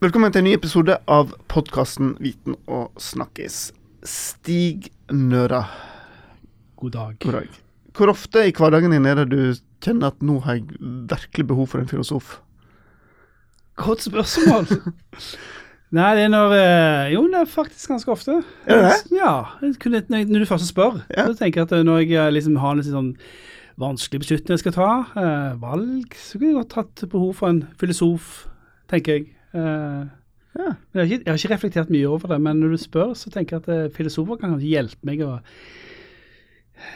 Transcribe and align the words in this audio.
Velkommen 0.00 0.32
til 0.32 0.40
en 0.40 0.46
ny 0.48 0.54
episode 0.56 0.94
av 1.12 1.32
podkasten 1.52 2.14
Viten 2.24 2.54
og 2.72 2.94
snakkis. 3.00 3.70
Stig 4.06 4.88
Nøra, 5.12 5.64
God 6.80 6.94
dag. 6.94 7.16
god 7.20 7.36
dag. 7.36 7.58
Hvor 7.96 8.12
ofte 8.14 8.46
i 8.48 8.52
hverdagen 8.56 8.94
din 8.94 9.04
er 9.10 9.18
det 9.20 9.26
du 9.32 9.58
kjenner 9.84 10.14
at 10.14 10.22
nå 10.24 10.38
har 10.46 10.56
jeg 10.56 10.78
virkelig 11.10 11.46
behov 11.50 11.68
for 11.72 11.82
en 11.82 11.90
filosof? 11.90 12.38
Godt 13.80 14.06
spørsmål. 14.08 14.70
Nei, 15.96 16.10
det 16.16 16.24
er 16.28 16.32
når 16.32 16.54
eh, 16.54 17.12
Jo, 17.16 17.24
det 17.28 17.40
er 17.42 17.50
faktisk 17.50 17.90
ganske 17.92 18.12
ofte. 18.14 18.38
Er 18.64 18.80
det 18.80 18.92
det? 19.10 19.18
Ja. 19.18 19.34
Når 19.60 20.38
du 20.38 20.46
først 20.48 20.70
spør, 20.70 21.02
Ja. 21.10 21.26
så 21.26 21.34
tenker 21.36 21.60
jeg 21.60 21.68
at 21.68 21.72
eh, 21.76 21.84
når 21.84 22.04
jeg 22.04 22.12
eh, 22.14 22.30
liksom 22.38 22.56
har 22.62 22.72
en 22.72 22.80
litt 22.80 22.88
sånn 22.88 23.10
vanskelig 23.80 24.22
beslutning 24.22 24.54
jeg 24.54 24.62
skal 24.62 24.76
ta, 24.76 24.88
valg, 25.60 26.14
så 26.16 26.38
kunne 26.38 26.50
jeg 26.52 26.58
godt 26.60 26.74
hatt 26.76 27.04
behov 27.10 27.30
for 27.38 27.48
en 27.52 27.62
filosof, 27.80 28.46
tenker 28.92 29.16
jeg. 29.18 29.28
Eh, 29.54 30.08
Ja. 30.58 30.72
jeg, 30.94 30.98
har 30.98 31.04
ikke, 31.06 31.22
jeg 31.24 31.30
har 31.30 31.38
ikke 31.38 31.52
reflektert 31.54 31.90
mye 31.94 32.08
over 32.10 32.28
det, 32.32 32.40
men 32.42 32.58
når 32.60 32.72
du 32.74 32.78
spør, 32.82 33.12
så 33.14 33.30
tenker 33.30 33.56
jeg 33.56 33.62
at 33.62 33.68
eh, 33.74 33.90
filosofer 33.94 34.40
kan 34.40 34.56
hjelpe 34.58 34.98
meg 35.06 35.20
å 35.22 35.36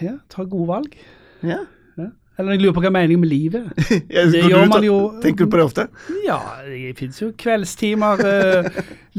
ja, 0.03 0.17
ta 0.33 0.45
gode 0.49 0.67
valg. 0.73 0.97
Ja. 1.45 1.61
Ja. 2.01 2.09
Eller 2.39 2.57
jeg 2.57 2.65
lurer 2.65 2.75
på 2.75 2.83
hva 2.83 2.91
meningen 2.91 3.21
med 3.23 3.31
livet 3.31 3.69
er. 3.69 3.93
Ja, 4.17 4.25
Det 4.33 4.41
gjør 4.51 4.67
man 4.73 4.83
jo- 4.83 5.21
Tenker 5.23 5.47
du 5.47 5.53
på 5.53 5.61
det 5.61 5.67
ofte? 5.69 5.85
Ja, 6.27 6.41
det 6.67 6.97
finnes 6.99 7.21
jo 7.23 7.31
kveldstimer 7.39 8.25
eh, 8.27 8.71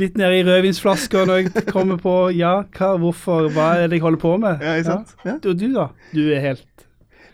litt 0.01 0.17
nede 0.19 0.41
i 0.41 0.43
rødvinsflasker 0.49 1.29
når 1.29 1.43
jeg 1.45 1.65
kommer 1.71 2.01
på 2.01 2.15
ja, 2.35 2.57
hva, 2.75 2.91
hvorfor, 2.99 3.47
hva 3.55 3.69
er 3.79 3.87
det 3.87 4.01
jeg 4.01 4.07
holder 4.09 4.19
på 4.25 4.33
med? 4.43 4.59
Ja, 4.67 4.75
ikke 4.81 4.89
sant? 4.97 5.15
Ja. 5.23 5.37
Og 5.39 5.55
du 5.63 5.69
da? 5.77 5.87
Du 6.11 6.25
er 6.27 6.43
helt 6.43 6.67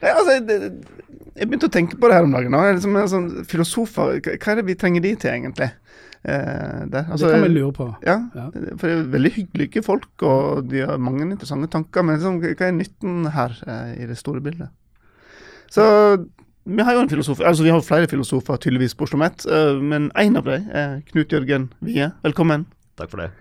Nei, 0.01 0.09
altså, 0.17 0.37
det- 0.45 1.00
jeg 1.35 1.47
begynte 1.49 1.67
å 1.69 1.73
tenke 1.73 1.97
på 1.99 2.07
det 2.09 2.17
her 2.17 2.23
om 2.27 2.31
dagen. 2.35 2.51
nå. 2.51 2.59
Er 2.59 2.73
Liksom, 2.75 2.97
sånn, 3.07 3.29
filosofer, 3.45 4.19
hva 4.21 4.51
er 4.51 4.55
det 4.61 4.65
vi 4.65 4.75
trenger 4.75 5.01
de 5.01 5.15
til, 5.15 5.31
egentlig? 5.31 5.71
Eh, 6.23 6.85
det. 6.91 7.05
Altså, 7.09 7.25
Det 7.27 7.33
kan 7.33 7.41
vi 7.47 7.49
lure 7.55 7.71
på. 7.73 7.87
Ja, 8.05 8.17
Ja. 8.35 8.49
for 8.77 8.87
det 8.87 8.97
er 8.99 9.11
veldig 9.17 9.31
hyggelige 9.33 9.83
folk, 9.83 10.07
og 10.21 10.67
de 10.69 10.81
har 10.85 10.97
mange 10.97 11.21
interessante 11.25 11.67
tanker. 11.69 12.03
Men 12.03 12.17
liksom, 12.19 12.41
hva 12.41 12.67
er 12.67 12.71
nytten 12.77 13.31
her 13.31 13.57
eh, 13.67 14.03
i 14.03 14.05
det 14.05 14.17
store 14.17 14.41
bildet? 14.41 14.69
Så 15.71 16.27
vi 16.67 16.83
har 16.83 16.93
jo 16.93 16.99
en 17.01 17.09
filosof, 17.09 17.39
altså 17.39 17.63
vi 17.63 17.69
har 17.71 17.81
flere 17.81 18.07
filosofer 18.07 18.57
tydeligvis 18.61 18.93
på 18.93 19.07
Oslo 19.07 19.17
Met, 19.17 19.45
eh, 19.49 19.79
men 19.81 20.11
én 20.11 20.37
av 20.37 20.43
dem 20.45 20.67
er 20.69 21.01
Knut 21.11 21.29
Jørgen 21.29 21.71
Wie. 21.81 22.11
Velkommen. 22.23 22.65
Takk 22.97 23.09
for 23.09 23.17
det. 23.17 23.31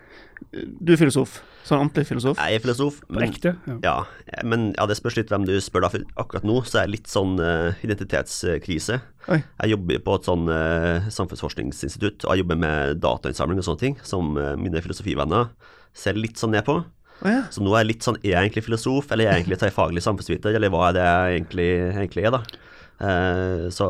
Du 0.51 0.91
er 0.93 0.99
filosof. 0.99 1.39
Sånn 1.67 1.79
ordentlig 1.79 2.07
filosof. 2.09 2.39
Jeg 2.41 2.57
er 2.57 2.63
filosof, 2.63 2.97
men, 3.07 3.23
ekte. 3.27 3.53
Ja. 3.69 3.77
ja, 3.85 4.41
men 4.47 4.71
ja, 4.73 4.87
det 4.89 4.97
spørs 4.97 5.15
litt 5.19 5.31
hvem 5.31 5.45
du 5.47 5.53
spør. 5.63 5.85
da, 5.85 5.91
for 5.93 6.23
Akkurat 6.23 6.47
nå 6.47 6.57
så 6.67 6.81
er 6.81 6.87
jeg 6.87 6.95
litt 6.97 7.11
sånn 7.11 7.35
uh, 7.39 7.77
identitetskrise. 7.85 8.97
Oi. 9.31 9.37
Jeg 9.39 9.75
jobber 9.75 10.01
på 10.07 10.15
et 10.17 10.31
sånn 10.31 10.49
uh, 10.49 11.11
samfunnsforskningsinstitutt, 11.13 12.25
og 12.25 12.33
jeg 12.33 12.43
jobber 12.43 12.59
med 12.63 13.03
datainnsamling 13.03 13.61
og 13.61 13.69
sånne 13.69 13.83
ting, 13.85 13.99
som 14.07 14.33
uh, 14.39 14.55
mine 14.59 14.81
filosofivenner 14.83 15.53
ser 15.93 16.19
litt 16.19 16.41
sånn 16.41 16.55
ned 16.55 16.65
på. 16.67 16.81
Oh, 17.21 17.29
ja. 17.29 17.45
Så 17.53 17.61
nå 17.61 17.75
er 17.75 17.83
jeg 17.83 17.91
litt 17.91 18.07
sånn, 18.07 18.17
er 18.23 18.33
jeg 18.33 18.49
egentlig 18.49 18.65
filosof, 18.65 19.11
eller 19.13 19.27
er 19.27 19.35
jeg 19.35 19.43
egentlig 19.43 19.61
tverrfaglig 19.61 20.01
samfunnsviter, 20.03 20.57
eller 20.57 20.73
hva 20.73 20.87
er 20.87 20.97
det 20.97 21.05
jeg 21.05 21.37
egentlig, 21.37 21.69
egentlig 21.93 22.25
er, 22.25 22.37
da. 22.39 22.61
Eh, 23.01 23.67
så 23.73 23.87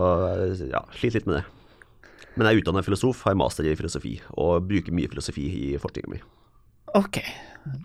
ja, 0.72 0.84
sliter 0.96 1.22
litt 1.22 1.30
med 1.30 1.40
det. 1.40 1.46
Men 2.36 2.48
jeg 2.48 2.58
er 2.58 2.62
utdannet 2.62 2.88
filosof, 2.88 3.26
har 3.28 3.40
master 3.40 3.68
i 3.68 3.76
filosofi, 3.76 4.18
og 4.40 4.68
bruker 4.68 4.96
mye 4.96 5.12
filosofi 5.12 5.48
i 5.62 5.72
forskninga 5.82 6.12
mi. 6.14 6.22
OK. 6.98 7.22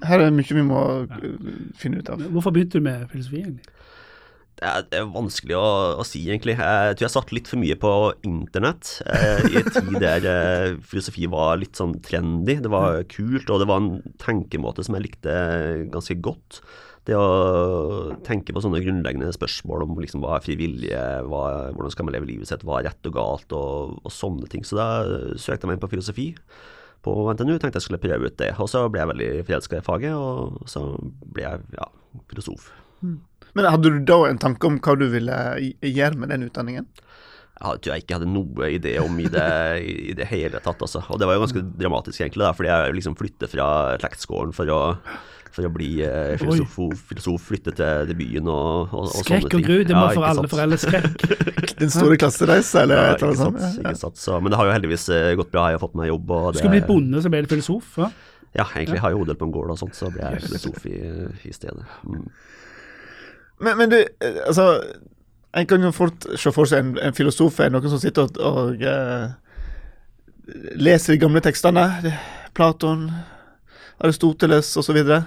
Her 0.07 0.21
er 0.21 0.31
det 0.31 0.37
mye 0.39 0.57
vi 0.57 0.65
må 0.67 0.83
eh, 1.05 1.41
finne 1.79 2.01
ut 2.01 2.13
av. 2.13 2.23
Hvorfor 2.33 2.55
begynte 2.55 2.81
du 2.81 2.87
med 2.87 3.07
filosofi, 3.13 3.43
egentlig? 3.45 3.75
Det 4.57 4.65
er, 4.65 4.87
det 4.89 4.99
er 5.03 5.11
vanskelig 5.13 5.57
å, 5.59 5.67
å 6.01 6.05
si, 6.09 6.23
egentlig. 6.31 6.55
Jeg 6.57 6.97
tror 6.97 7.05
jeg 7.05 7.13
satt 7.13 7.33
litt 7.37 7.51
for 7.51 7.61
mye 7.61 7.77
på 7.77 7.93
internett 8.25 8.95
eh, 9.05 9.43
i 9.51 9.61
en 9.61 9.69
tid 9.69 9.99
der 10.01 10.29
eh, 10.31 10.79
filosofi 10.81 11.29
var 11.29 11.61
litt 11.61 11.77
sånn 11.77 11.99
trendy. 12.05 12.57
Det 12.65 12.73
var 12.73 13.03
kult, 13.13 13.53
og 13.53 13.61
det 13.61 13.69
var 13.69 13.83
en 13.83 14.17
tenkemåte 14.23 14.87
som 14.87 14.97
jeg 14.97 15.11
likte 15.11 15.35
ganske 15.93 16.17
godt. 16.25 16.63
Det 17.07 17.15
å 17.15 18.17
tenke 18.27 18.57
på 18.57 18.63
sånne 18.65 18.81
grunnleggende 18.83 19.29
spørsmål 19.37 19.85
om 19.85 20.01
liksom, 20.01 20.25
hva 20.25 20.39
er 20.39 20.47
fri 20.49 20.57
vilje, 20.59 21.03
hva, 21.29 21.43
hvordan 21.77 21.93
skal 21.93 22.09
man 22.09 22.17
leve 22.17 22.33
livet 22.33 22.49
sitt, 22.49 22.65
hva 22.67 22.81
er 22.81 22.89
rett 22.89 23.13
og 23.13 23.15
galt, 23.15 23.53
og, 23.55 24.01
og 24.01 24.11
sånne 24.15 24.49
ting. 24.51 24.65
Så 24.67 24.81
da 24.81 24.89
søkte 25.37 25.67
jeg 25.67 25.69
meg 25.69 25.77
inn 25.77 25.85
på 25.85 25.93
filosofi 25.93 26.31
på 27.07 27.15
NTNU, 27.33 27.55
tenkte 27.57 27.79
jeg 27.79 27.87
skulle 27.87 28.03
prøve 28.03 28.31
ut 28.31 28.39
det. 28.41 28.53
Og 28.63 28.69
så 28.71 28.85
ble 28.91 29.05
jeg 29.05 29.13
veldig 29.13 29.31
forelska 29.47 29.81
i 29.81 29.87
faget, 29.87 30.17
og 30.19 30.67
så 30.71 30.83
ble 31.33 31.47
jeg 31.47 31.65
ja, 31.79 31.89
filosof. 32.33 32.71
Men 33.57 33.69
hadde 33.71 33.93
du 33.93 34.01
da 34.09 34.19
en 34.29 34.41
tanke 34.43 34.69
om 34.69 34.81
hva 34.83 34.97
du 34.99 35.07
ville 35.13 35.37
gjøre 35.81 36.19
med 36.21 36.33
den 36.35 36.49
utdanningen? 36.49 36.89
Jeg 37.57 37.81
tror 37.81 37.95
jeg 37.95 38.05
ikke 38.05 38.19
hadde 38.19 38.29
noe 38.29 38.69
idé 38.69 38.99
om 39.01 39.15
i 39.17 39.31
det, 39.33 39.47
i 39.81 40.13
det 40.17 40.27
hele 40.29 40.61
tatt. 40.61 40.83
Altså. 40.85 41.01
Og 41.09 41.21
det 41.21 41.29
var 41.29 41.39
jo 41.39 41.47
ganske 41.47 41.63
dramatisk, 41.81 42.21
egentlig, 42.21 42.45
da, 42.45 42.53
fordi 42.57 42.69
jeg 42.69 42.97
liksom 42.99 43.17
flyttet 43.17 43.53
fra 43.55 43.69
slektsgården 44.03 44.53
for 44.57 44.73
å, 44.75 44.81
for 45.57 45.67
å 45.69 45.73
bli 45.73 45.91
eh, 46.05 46.35
filosof, 46.41 47.01
filosof, 47.09 47.47
flytte 47.49 47.73
til, 47.77 48.11
til 48.11 48.19
byen 48.19 48.51
og, 48.53 48.93
og, 48.93 49.07
og 49.07 49.11
sånne 49.15 49.25
Skrekk 49.25 49.57
og 49.57 49.65
gru, 49.65 49.77
det 49.89 49.97
må 49.97 50.05
Ja, 50.05 50.13
for 50.13 50.29
alle 50.29 50.43
sant. 50.45 50.53
foreldre 50.53 50.79
skrekk. 50.83 51.25
Den 51.81 51.93
store 51.93 52.19
klassereise, 52.21 52.83
eller 52.83 53.01
Ja, 53.01 53.07
et 53.15 53.25
eller 53.25 53.33
annet 53.33 53.43
sånt? 53.43 53.81
Ikke 53.83 54.01
sant. 54.03 54.21
Så, 54.21 54.39
men 54.43 54.53
det 54.53 54.61
har 54.61 54.69
jo 54.69 54.75
heldigvis 54.77 55.09
eh, 55.17 55.33
gått 55.41 55.53
bra. 55.55 55.69
Jeg 55.73 55.79
har 55.79 55.83
fått 55.83 55.97
meg 55.99 56.11
jobb. 56.13 56.33
Og 56.37 56.49
det, 56.51 56.61
Skulle 56.61 56.75
blitt 56.77 56.91
bonde, 56.91 57.23
så 57.25 57.33
ble 57.33 57.43
du 57.45 57.51
filosof. 57.55 57.93
Ja. 58.05 58.11
Ja, 58.57 58.65
egentlig 58.73 59.01
har 59.03 59.13
jeg 59.13 59.21
odel 59.21 59.37
på 59.37 59.49
en 59.49 59.53
gård 59.53 59.73
og 59.75 59.81
sånt, 59.81 59.97
så 59.97 60.09
ble 60.13 60.31
jeg 60.33 60.47
filosof 60.47 60.87
i, 60.89 61.01
i 61.45 61.53
stedet. 61.53 61.83
Mm. 62.09 62.23
Men, 63.65 63.81
men 63.81 63.93
du, 63.93 63.99
eh, 64.01 64.39
altså 64.47 64.69
En 65.57 65.67
kan 65.69 65.81
jo 65.81 65.89
fort 65.97 66.27
se 66.37 66.53
for 66.53 66.69
seg 66.69 66.83
en, 66.85 66.97
en 67.01 67.17
filosof 67.17 67.63
er 67.65 67.71
noen 67.73 67.89
som 67.89 68.01
sitter 68.01 68.29
og, 68.29 68.41
og 68.45 68.83
eh, 68.85 69.31
leser 70.77 71.15
de 71.15 71.21
gamle 71.23 71.41
tekstene. 71.45 71.87
Platon, 72.57 73.09
Aristoteles 74.05 74.69
osv. 74.77 75.01
Uh, 75.01 75.25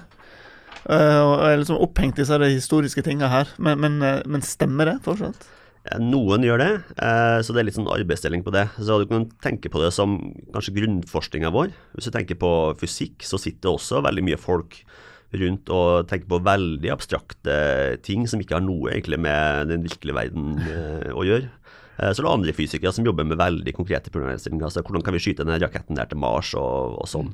og 0.87 1.45
er 1.45 1.59
liksom 1.59 1.79
opphengt 1.81 2.19
i 2.19 2.23
disse 2.23 2.39
historiske 2.53 3.03
tinga 3.05 3.29
her. 3.31 3.55
Men, 3.57 3.79
men, 3.83 4.01
eh, 4.05 4.21
men 4.29 4.45
stemmer 4.45 4.93
det 4.93 4.99
fortsatt? 5.05 5.49
Eh, 5.87 5.99
Noen 6.03 6.43
gjør 6.43 6.59
det, 6.61 6.71
eh, 6.99 7.39
så 7.43 7.53
det 7.55 7.61
er 7.61 7.69
litt 7.69 7.77
sånn 7.77 7.91
arbeidsdeling 7.91 8.43
på 8.45 8.53
det. 8.55 8.67
Så 8.77 8.99
Du 9.01 9.07
kan 9.09 9.27
tenke 9.43 9.71
på 9.71 9.81
det 9.83 9.93
som 9.95 10.17
kanskje 10.53 10.75
grunnforskninga 10.75 11.51
vår. 11.55 11.71
Hvis 11.95 12.09
du 12.09 12.15
tenker 12.15 12.39
på 12.39 12.51
fysikk, 12.79 13.23
så 13.23 13.39
sitter 13.39 13.73
også 13.73 14.03
veldig 14.05 14.25
mye 14.27 14.39
folk 14.39 14.83
rundt 15.29 15.69
og 15.69 16.07
tenker 16.09 16.25
på 16.25 16.41
veldig 16.41 16.89
abstrakte 16.89 18.01
ting 18.01 18.25
som 18.27 18.41
ikke 18.41 18.57
har 18.57 18.65
noe 18.65 18.89
egentlig 18.89 19.19
med 19.21 19.69
den 19.69 19.85
virkelige 19.85 20.17
verden 20.17 20.57
eh, 20.65 21.11
å 21.13 21.25
gjøre. 21.27 21.51
Eh, 21.99 22.13
Så 22.13 22.21
er 22.21 22.27
det 22.27 22.31
andre 22.31 22.53
fysikere 22.55 22.93
som 22.95 23.05
jobber 23.05 23.27
med 23.27 23.39
veldig 23.39 23.73
konkrete 23.75 24.11
problemstillinger. 24.13 24.69
Altså, 24.69 24.83
hvordan 24.85 25.03
kan 25.03 25.15
vi 25.15 25.19
skyte 25.23 25.43
denne 25.43 25.59
raketten 25.59 25.99
der 25.99 26.07
til 26.07 26.21
Mars, 26.21 26.53
og, 26.55 26.95
og 27.01 27.09
sånn. 27.11 27.33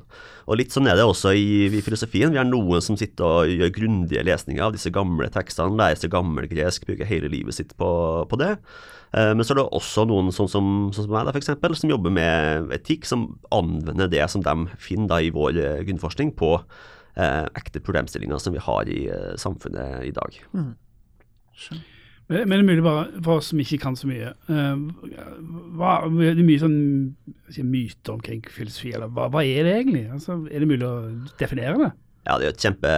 Og 0.50 0.58
litt 0.58 0.74
sånn 0.74 0.90
er 0.90 0.98
det 0.98 1.06
også 1.06 1.36
i, 1.38 1.70
i 1.70 1.84
filosofien. 1.86 2.34
Vi 2.34 2.42
har 2.42 2.50
noen 2.50 2.82
som 2.82 2.98
sitter 2.98 3.26
og 3.26 3.54
gjør 3.54 3.74
grundige 3.76 4.26
lesninger 4.26 4.66
av 4.66 4.74
disse 4.76 4.92
gamle 4.94 5.30
tekstene, 5.34 5.78
lærer 5.78 6.02
seg 6.02 6.14
gammelgresk, 6.16 6.86
bruker 6.90 7.10
hele 7.10 7.30
livet 7.32 7.58
sitt 7.58 7.76
på, 7.78 7.90
på 8.30 8.42
det. 8.42 8.56
Eh, 9.14 9.32
Men 9.36 9.46
så 9.46 9.54
er 9.54 9.62
det 9.62 9.70
også 9.70 10.08
noen 10.10 10.34
sånn 10.36 10.50
som, 10.52 10.74
sånn 10.96 11.06
som 11.08 11.14
meg, 11.14 11.28
da, 11.28 11.36
for 11.36 11.44
eksempel, 11.44 11.78
som 11.78 11.94
jobber 11.94 12.14
med 12.18 12.74
etikk, 12.76 13.06
som 13.06 13.28
anvender 13.54 14.10
det 14.12 14.26
som 14.34 14.44
de 14.46 14.56
finner 14.82 15.14
da 15.14 15.22
i 15.22 15.34
vår 15.36 15.62
eh, 15.62 15.82
grunnforskning, 15.88 16.34
på 16.36 16.56
eh, 17.16 17.44
ekte 17.56 17.84
problemstillinger 17.86 18.42
som 18.42 18.56
vi 18.56 18.64
har 18.66 18.90
i 18.92 19.04
eh, 19.14 19.36
samfunnet 19.40 20.10
i 20.10 20.16
dag. 20.16 20.42
Men, 20.56 20.74
men 22.26 22.50
det 22.50 22.58
er 22.64 22.66
mulig 22.66 22.84
bare 22.86 23.22
for 23.22 23.38
oss 23.38 23.52
som 23.52 23.60
ikke 23.62 23.78
kan 23.84 23.98
så 23.98 24.08
mye. 24.10 24.32
eh, 24.50 24.80
hva, 25.78 25.92
det 26.10 26.32
er 26.32 26.48
mye 26.48 26.62
sånn 26.64 26.80
myter 27.70 28.16
omkring 28.16 28.42
filosofi. 28.50 28.96
Eller 28.98 29.12
hva, 29.14 29.28
hva 29.30 29.44
er 29.46 29.68
det 29.68 29.76
egentlig? 29.76 30.08
Altså, 30.16 30.40
er 30.50 30.64
det 30.64 30.70
mulig 30.72 30.88
å 30.88 30.96
definere 31.38 31.78
det? 31.84 31.92
Ja, 32.26 32.40
det 32.42 32.48
er 32.48 32.56
et 32.56 32.64
kjempe, 32.66 32.94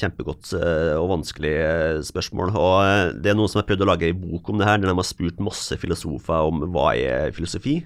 kjempegodt 0.00 0.50
eh, 0.58 0.96
og 0.98 1.12
vanskelig 1.12 1.52
eh, 1.62 2.00
spørsmål. 2.02 2.50
og 2.58 3.20
Det 3.22 3.30
er 3.30 3.38
noen 3.38 3.52
som 3.52 3.60
har 3.60 3.68
prøvd 3.68 3.84
å 3.86 3.90
lage 3.92 4.10
en 4.10 4.24
bok 4.24 4.50
om 4.50 4.58
det 4.58 4.66
her, 4.66 4.82
der 4.82 4.90
de 4.90 4.98
har 4.98 5.06
spurt 5.06 5.38
masse 5.46 5.78
filosofer 5.78 6.50
om 6.50 6.66
hva 6.74 6.90
er 6.98 7.30
filosofi. 7.36 7.78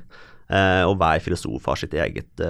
Og 0.46 0.92
hver 0.94 1.18
filosof 1.18 1.64
har 1.66 1.78
sitt 1.80 1.94
eget 1.98 2.40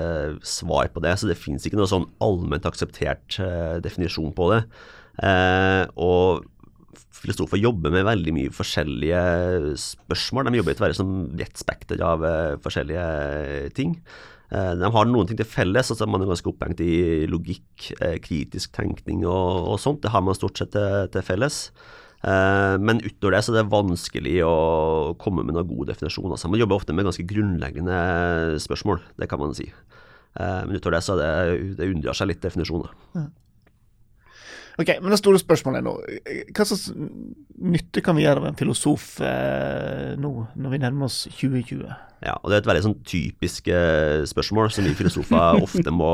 svar 0.45 0.91
på 0.93 1.01
det, 1.01 1.15
så 1.17 1.31
det 1.31 1.39
finnes 1.41 1.65
ikke 1.65 1.79
noe 1.79 1.89
sånn 1.89 2.05
allment 2.21 2.67
akseptert 2.69 3.39
definisjon 3.81 4.35
på 4.37 4.51
det. 4.53 4.59
Og 5.97 6.45
filosofer 7.17 7.61
jobber 7.61 7.93
med 7.95 8.07
veldig 8.07 8.33
mye 8.37 8.55
forskjellige 8.55 9.21
spørsmål. 9.81 10.51
De 10.51 10.61
jobber 10.61 10.75
i 10.75 10.79
et 10.91 10.97
som 10.99 11.13
bredt 11.37 12.01
av 12.01 12.25
eh, 12.25 12.57
forskjellige 12.65 13.07
ting. 13.77 13.97
Eh, 14.53 14.73
De 14.79 14.91
har 14.95 15.09
noen 15.11 15.27
ting 15.29 15.39
til 15.41 15.49
felles, 15.49 15.91
altså 15.91 16.07
man 16.09 16.23
er 16.23 16.31
ganske 16.31 16.51
opphengt 16.51 16.81
i 16.85 17.27
logikk, 17.31 17.93
eh, 18.01 18.19
kritisk 18.23 18.73
tenkning 18.77 19.25
og, 19.27 19.73
og 19.75 19.81
sånt. 19.83 20.03
Det 20.05 20.13
har 20.15 20.23
man 20.23 20.37
stort 20.39 20.59
sett 20.61 20.73
til, 20.77 21.09
til 21.15 21.25
felles. 21.27 21.71
Eh, 22.23 22.77
Men 22.79 23.03
utover 23.05 23.37
det 23.37 23.43
så 23.47 23.55
er 23.55 23.63
det 23.63 23.73
vanskelig 23.75 24.37
å 24.47 24.55
komme 25.19 25.45
med 25.47 25.57
noen 25.57 25.69
god 25.71 25.91
definisjon. 25.93 26.31
Altså. 26.31 26.51
Man 26.53 26.61
jobber 26.63 26.79
ofte 26.79 26.95
med 26.97 27.09
ganske 27.09 27.27
grunnleggende 27.27 27.99
spørsmål, 28.63 29.03
det 29.19 29.29
kan 29.31 29.43
man 29.43 29.55
si. 29.57 29.69
Eh, 30.37 30.63
Men 30.67 30.77
utover 30.79 30.99
det 30.99 31.05
så 31.07 31.17
er 31.17 31.25
det, 31.57 31.75
det 31.81 31.91
unndrar 31.93 32.17
seg 32.19 32.31
litt 32.33 32.45
definisjoner. 32.45 32.93
Ok, 34.77 34.91
men 35.01 35.13
det 35.13 35.21
store 35.21 35.41
spørsmålet 35.41 35.81
er 35.81 35.85
nå 35.87 35.95
Hva 36.53 36.67
slags 36.69 36.91
nytte 37.57 38.03
kan 38.05 38.17
vi 38.19 38.27
gjøre 38.27 38.43
av 38.43 38.51
en 38.51 38.59
filosof 38.59 39.15
eh, 39.25 40.13
nå, 40.21 40.33
når 40.53 40.75
vi 40.75 40.81
nærmer 40.83 41.09
oss 41.09 41.23
2020? 41.31 41.87
Ja, 42.25 42.35
og 42.41 42.51
Det 42.51 42.57
er 42.57 42.63
et 42.63 42.69
veldig 42.69 42.85
sånn 42.85 42.99
typisk 43.07 43.71
eh, 43.73 44.25
spørsmål 44.29 44.71
som 44.75 44.85
vi 44.87 44.95
filosofer 44.97 45.61
ofte 45.67 45.93
må, 45.93 46.11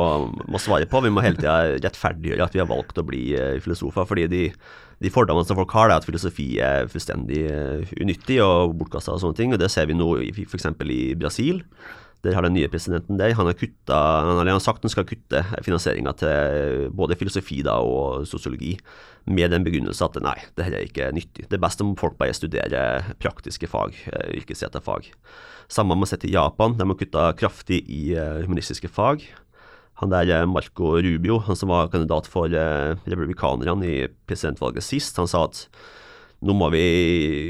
må, 0.50 0.60
svare 0.62 0.86
på. 0.90 1.02
Vi 1.02 1.12
må 1.14 1.24
hele 1.24 1.38
tida 1.38 1.76
rettferdiggjøre 1.82 2.46
at 2.46 2.54
vi 2.56 2.62
har 2.62 2.70
valgt 2.70 2.98
å 2.98 3.06
bli 3.06 3.24
eh, 3.38 3.58
filosofer. 3.62 4.06
fordi 4.08 4.28
de, 4.30 4.44
de 5.02 5.12
fordommene 5.14 5.48
som 5.48 5.58
folk 5.58 5.74
har, 5.78 5.90
er 5.90 5.98
at 5.98 6.06
filosofi 6.06 6.48
er 6.62 6.90
fullstendig 6.90 7.42
uh, 7.50 7.94
unyttig 8.02 8.38
og 8.44 8.76
bortkasta 8.78 9.16
og 9.16 9.22
sånne 9.24 9.38
ting. 9.38 9.54
og 9.54 9.62
Det 9.62 9.70
ser 9.72 9.90
vi 9.90 9.98
nå 9.98 10.08
f.eks. 10.30 10.70
i 10.86 11.02
Brasil. 11.18 11.62
Der 12.22 12.36
har 12.36 12.44
den 12.46 12.54
nye 12.54 12.70
presidenten 12.70 13.18
der, 13.18 13.32
han 13.34 13.48
har, 13.48 13.56
kuttet, 13.58 13.90
han 13.90 14.46
har 14.46 14.60
sagt 14.62 14.84
han 14.86 14.92
skal 14.92 15.06
kutte 15.08 15.40
finansieringa 15.66 16.12
til 16.20 16.84
både 16.94 17.16
filosofi 17.18 17.64
da, 17.66 17.80
og 17.82 18.28
sosiologi, 18.30 18.76
med 19.26 19.50
den 19.50 19.66
begrunnelse 19.66 20.06
at 20.06 20.20
nei, 20.22 20.36
det 20.54 20.68
her 20.68 20.76
er 20.78 20.86
ikke 20.86 21.08
nyttig. 21.16 21.48
Det 21.48 21.58
er 21.58 21.62
best 21.64 21.82
om 21.82 21.96
folk 21.98 22.14
bare 22.20 22.34
studerer 22.36 23.08
praktiske 23.22 23.66
fag, 23.70 23.98
eh, 24.12 24.36
yrkesretta 24.38 24.82
fag. 24.82 25.10
Samme 25.66 25.96
har 25.96 26.02
man 26.02 26.10
sett 26.10 26.26
i 26.28 26.34
Japan, 26.34 26.76
der 26.78 26.86
man 26.86 26.98
kutta 27.00 27.32
kraftig 27.38 27.82
i 27.90 28.14
eh, 28.14 28.44
humanistiske 28.46 28.90
fag. 28.90 29.26
Han 30.02 30.14
der 30.14 30.30
eh, 30.30 30.46
Marco 30.46 30.94
Rubio, 31.02 31.40
han 31.42 31.58
som 31.58 31.74
var 31.74 31.90
kandidat 31.90 32.30
for 32.30 32.46
republikanerne 32.50 33.88
i 33.88 33.98
presidentvalget 34.30 34.86
sist, 34.86 35.18
han 35.18 35.30
sa 35.30 35.48
at 35.50 35.66
nå 36.42 36.54
må 36.58 36.68
vi, 36.74 36.86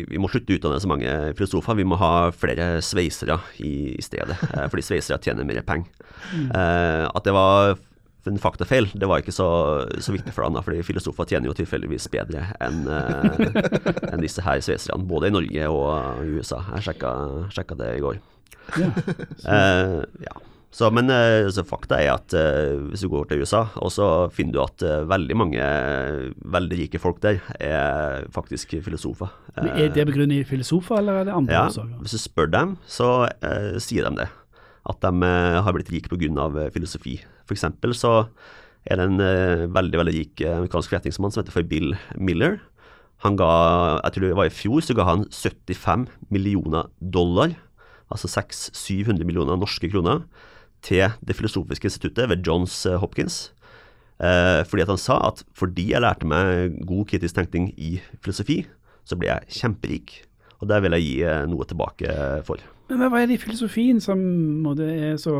vi 0.08 0.20
må 0.20 0.28
slutte 0.28 0.52
å 0.52 0.58
utdanne 0.58 0.80
så 0.82 0.90
mange 0.90 1.12
filosofer. 1.38 1.78
Vi 1.78 1.86
må 1.88 1.96
ha 2.00 2.28
flere 2.36 2.74
sveisere 2.84 3.38
i, 3.64 3.94
i 3.96 4.04
stedet, 4.04 4.36
eh, 4.52 4.66
fordi 4.68 4.84
sveisere 4.84 5.20
tjener 5.22 5.48
mer 5.48 5.62
penger. 5.66 5.88
Mm. 6.32 6.50
Eh, 6.50 7.06
at 7.08 7.24
det 7.26 7.34
var 7.36 7.78
en 8.30 8.38
faktafeil, 8.38 8.86
det 8.94 9.08
var 9.10 9.22
ikke 9.22 9.34
så, 9.34 9.48
så 9.98 10.14
viktig 10.14 10.34
for 10.34 10.46
han, 10.46 10.58
fordi 10.62 10.84
filosofer 10.86 11.26
tjener 11.26 11.50
jo 11.50 11.56
tilfeldigvis 11.58 12.06
bedre 12.12 12.44
enn 12.62 12.84
eh, 12.86 14.12
en 14.12 14.22
disse 14.22 14.44
her 14.44 14.62
sveiserne, 14.62 15.02
både 15.08 15.32
i 15.32 15.34
Norge 15.34 15.72
og 15.72 16.22
i 16.22 16.36
USA. 16.36 16.60
Jeg 16.76 16.90
sjekka, 16.90 17.12
sjekka 17.54 17.78
det 17.80 17.90
i 17.96 18.04
går. 18.04 18.20
Ja, 18.78 18.92
eh, 19.56 19.98
ja. 20.28 20.36
Så, 20.72 20.88
men 20.88 21.10
eh, 21.12 21.50
så 21.52 21.66
fakta 21.68 21.98
er 22.00 22.14
at 22.14 22.32
uh, 22.32 22.80
hvis 22.88 23.02
du 23.04 23.10
går 23.12 23.26
til 23.28 23.42
USA, 23.44 23.66
og 23.76 23.90
så 23.92 24.06
finner 24.32 24.54
du 24.56 24.60
at 24.62 24.84
uh, 24.88 25.02
veldig 25.04 25.36
mange 25.36 25.64
veldig 26.54 26.78
rike 26.80 27.00
folk 27.00 27.18
der 27.20 27.42
er 27.60 28.24
faktisk 28.32 28.78
filosofer. 28.80 29.28
Men 29.58 29.74
er 29.76 29.90
det 29.92 30.06
begrunnet 30.08 30.40
i 30.40 30.46
filosofer, 30.48 31.02
eller 31.02 31.20
er 31.20 31.28
det 31.28 31.34
andre 31.36 31.58
ja, 31.58 31.66
årsaker? 31.68 31.98
Hvis 32.00 32.16
du 32.16 32.22
spør 32.22 32.48
dem, 32.54 32.72
så 32.88 33.08
uh, 33.28 33.74
sier 33.84 34.08
de 34.08 34.22
det. 34.22 34.30
At 34.88 35.04
de 35.04 35.28
har 35.62 35.76
blitt 35.76 35.92
rike 35.92 36.10
pga. 36.10 36.46
filosofi. 36.74 37.18
F.eks. 37.46 37.68
så 37.94 38.14
er 38.82 38.98
det 38.98 39.04
en 39.12 39.20
veldig 39.70 39.98
veldig 40.00 40.14
rik 40.16 40.42
amerikansk 40.42 40.90
forretningsmann 40.90 41.30
som 41.30 41.44
heter 41.44 41.54
for 41.54 41.68
Bill 41.68 41.92
Miller. 42.18 42.56
Han 43.22 43.36
ga, 43.38 43.50
jeg 44.00 44.16
tror 44.16 44.24
det 44.24 44.38
var 44.40 44.48
i 44.48 44.56
fjor, 44.56 44.80
så 44.82 44.96
ga 44.98 45.06
han 45.06 45.28
75 45.30 46.08
millioner 46.34 46.88
dollar, 46.98 47.54
altså 48.10 48.26
600-700 48.32 49.22
millioner 49.28 49.60
norske 49.60 49.92
kroner 49.92 50.24
til 50.82 51.12
Det 51.22 51.36
filosofiske 51.38 51.88
instituttet 51.88 52.28
ved 52.28 52.46
Johns 52.46 52.84
eh, 52.86 52.98
Hopkins. 52.98 53.52
Eh, 54.22 54.62
fordi 54.68 54.84
at 54.84 54.92
han 54.92 55.00
sa 55.00 55.18
at 55.28 55.42
fordi 55.56 55.90
jeg 55.92 56.02
lærte 56.02 56.28
meg 56.28 56.76
god 56.86 57.08
kritisk 57.10 57.38
tenkning 57.38 57.72
i 57.74 57.96
filosofi, 58.22 58.62
så 59.04 59.18
ble 59.18 59.32
jeg 59.32 59.62
kjemperik. 59.62 60.14
Og 60.62 60.68
der 60.70 60.82
vil 60.84 60.94
jeg 60.94 61.06
gi 61.08 61.16
eh, 61.26 61.44
noe 61.50 61.66
tilbake 61.66 62.16
for. 62.46 62.62
Men 62.92 63.08
hva 63.10 63.22
er 63.22 63.30
det 63.30 63.38
i 63.38 63.42
filosofien 63.42 64.02
som 64.02 64.20
er 64.84 65.16
så 65.18 65.36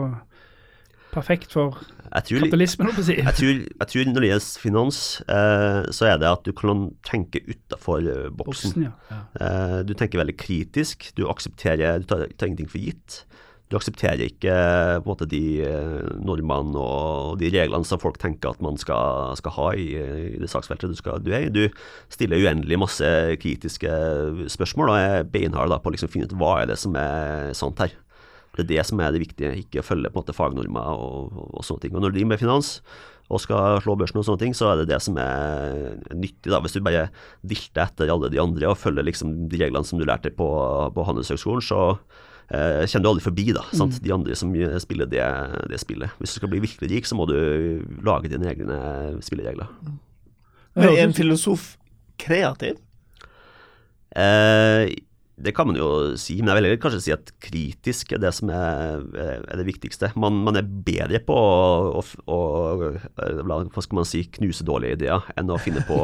perfekt 1.13 1.53
for 1.53 1.77
tror, 2.25 2.41
kapitalismen? 2.41 2.91
Si? 2.97 3.19
Jeg, 3.21 3.35
tror, 3.37 3.61
jeg 3.61 3.91
tror 3.93 4.09
når 4.09 4.25
det 4.25 4.31
gjelder 4.33 4.65
finans, 4.65 4.99
eh, 5.29 5.83
så 5.95 6.09
er 6.11 6.19
det 6.23 6.31
at 6.33 6.43
du 6.49 6.51
kan 6.57 6.89
tenke 7.07 7.45
utafor 7.47 8.03
boksen. 8.35 8.35
boksen 8.41 8.89
ja. 8.89 8.93
Ja. 9.13 9.21
Eh, 9.47 9.79
du 9.87 9.95
tenker 9.95 10.23
veldig 10.23 10.39
kritisk. 10.41 11.13
Du 11.19 11.29
aksepterer 11.31 12.03
Du 12.03 12.09
tar, 12.11 12.27
tar 12.35 12.51
ingenting 12.51 12.73
for 12.73 12.83
gitt. 12.83 13.23
Du 13.73 13.79
aksepterer 13.79 14.21
ikke 14.27 14.53
på 14.53 15.07
en 15.07 15.09
måte, 15.09 15.27
de 15.31 15.63
eh, 15.65 16.09
normene 16.21 16.77
og 16.77 17.39
de 17.41 17.49
reglene 17.55 17.89
som 17.89 18.01
folk 18.03 18.19
tenker 18.21 18.53
at 18.53 18.61
man 18.61 18.77
skal, 18.77 19.33
skal 19.41 19.55
ha 19.57 19.69
i, 19.73 19.87
i, 19.97 20.41
det 20.43 20.51
saksfeltet 20.53 20.93
du, 20.93 20.99
skal, 20.99 21.23
du 21.25 21.31
er 21.33 21.47
i. 21.47 21.53
Du 21.53 21.65
stiller 22.13 22.43
uendelig 22.43 22.77
masse 22.83 23.09
kritiske 23.41 23.95
spørsmål 24.53 24.93
og 24.93 24.99
er 24.99 25.25
beinhard 25.25 25.73
på 25.81 25.89
å 25.89 25.95
liksom 25.95 26.13
finne 26.13 26.29
ut 26.29 26.37
hva 26.37 26.59
er 26.61 26.69
det 26.69 26.77
som 26.83 26.99
er 27.01 27.55
sant 27.57 27.81
her. 27.81 27.95
Det 28.53 28.67
er 28.67 28.69
det 28.75 28.85
som 28.85 29.01
er 29.01 29.15
det 29.15 29.23
viktige, 29.23 29.55
ikke 29.63 29.81
å 29.81 29.87
følge 29.87 30.11
på 30.13 30.19
en 30.19 30.21
måte 30.21 30.37
fagnormer 30.37 30.91
og, 30.93 31.39
og, 31.47 31.63
sånne 31.65 31.87
ting. 31.87 31.95
Og 31.97 32.05
når 32.05 32.13
du 32.13 32.19
driver 32.19 32.33
med 32.35 32.43
finans 32.43 32.75
og 33.33 33.41
skal 33.41 33.79
slå 33.81 33.95
børsen 33.97 34.21
og 34.21 34.27
sånne 34.29 34.43
ting, 34.43 34.57
så 34.57 34.69
er 34.69 34.83
det 34.83 34.91
det 34.91 34.99
som 35.01 35.17
er 35.17 35.95
nyttig. 36.13 36.51
da, 36.53 36.61
Hvis 36.61 36.77
du 36.77 36.85
bare 36.85 37.07
dilter 37.41 37.87
etter 37.87 38.13
alle 38.13 38.29
de 38.29 38.43
andre 38.43 38.69
og 38.69 38.77
følger 38.83 39.09
liksom 39.09 39.47
de 39.49 39.63
reglene 39.63 39.89
som 39.89 39.97
du 39.97 40.05
lærte 40.05 40.35
på, 40.37 40.51
på 40.93 41.09
Handelshøgskolen, 41.09 41.65
så 41.65 41.81
eh, 42.53 42.85
kommer 42.87 43.05
du 43.05 43.11
aldri 43.11 43.25
forbi 43.25 43.47
da, 43.57 43.65
sant? 43.73 43.99
Mm. 43.99 44.05
de 44.05 44.15
andre 44.17 44.39
som 44.39 44.55
spiller 44.85 45.11
det, 45.11 45.27
det, 45.73 45.81
spillet. 45.83 46.17
Hvis 46.21 46.35
du 46.35 46.41
skal 46.41 46.53
bli 46.53 46.63
virkelig 46.65 46.91
rik, 46.93 47.09
så 47.09 47.19
må 47.19 47.27
du 47.31 47.37
lage 48.05 48.33
dine 48.33 48.49
egne 48.53 48.79
spilleregler. 49.25 49.71
Men 50.77 50.89
er 50.89 51.07
en 51.07 51.17
filosof 51.17 51.75
kreativ? 52.23 52.79
Eh, 54.17 54.93
det 55.41 55.55
kan 55.57 55.67
man 55.69 55.79
jo 55.79 55.89
si, 56.21 56.37
men 56.43 56.53
jeg 56.61 56.75
vil 56.75 56.83
kanskje 56.83 57.01
si 57.07 57.15
at 57.15 57.33
kritisk 57.43 58.13
er 58.13 58.21
det 58.21 58.35
som 58.37 58.51
er, 58.53 59.01
er 59.17 59.57
det 59.59 59.65
viktigste. 59.67 60.13
Man, 60.21 60.43
man, 60.45 60.59
er 60.61 60.69
bedre 60.69 61.23
på 61.25 61.37
å, 61.37 62.03
å, 62.29 62.39
hva 63.17 63.65
skal 63.85 63.99
man 64.03 64.09
si, 64.09 64.27
knuse 64.37 64.67
dårlige 64.69 65.01
ideer 65.01 65.33
enn 65.41 65.51
å 65.51 65.61
finne 65.63 65.85
på, 65.89 65.99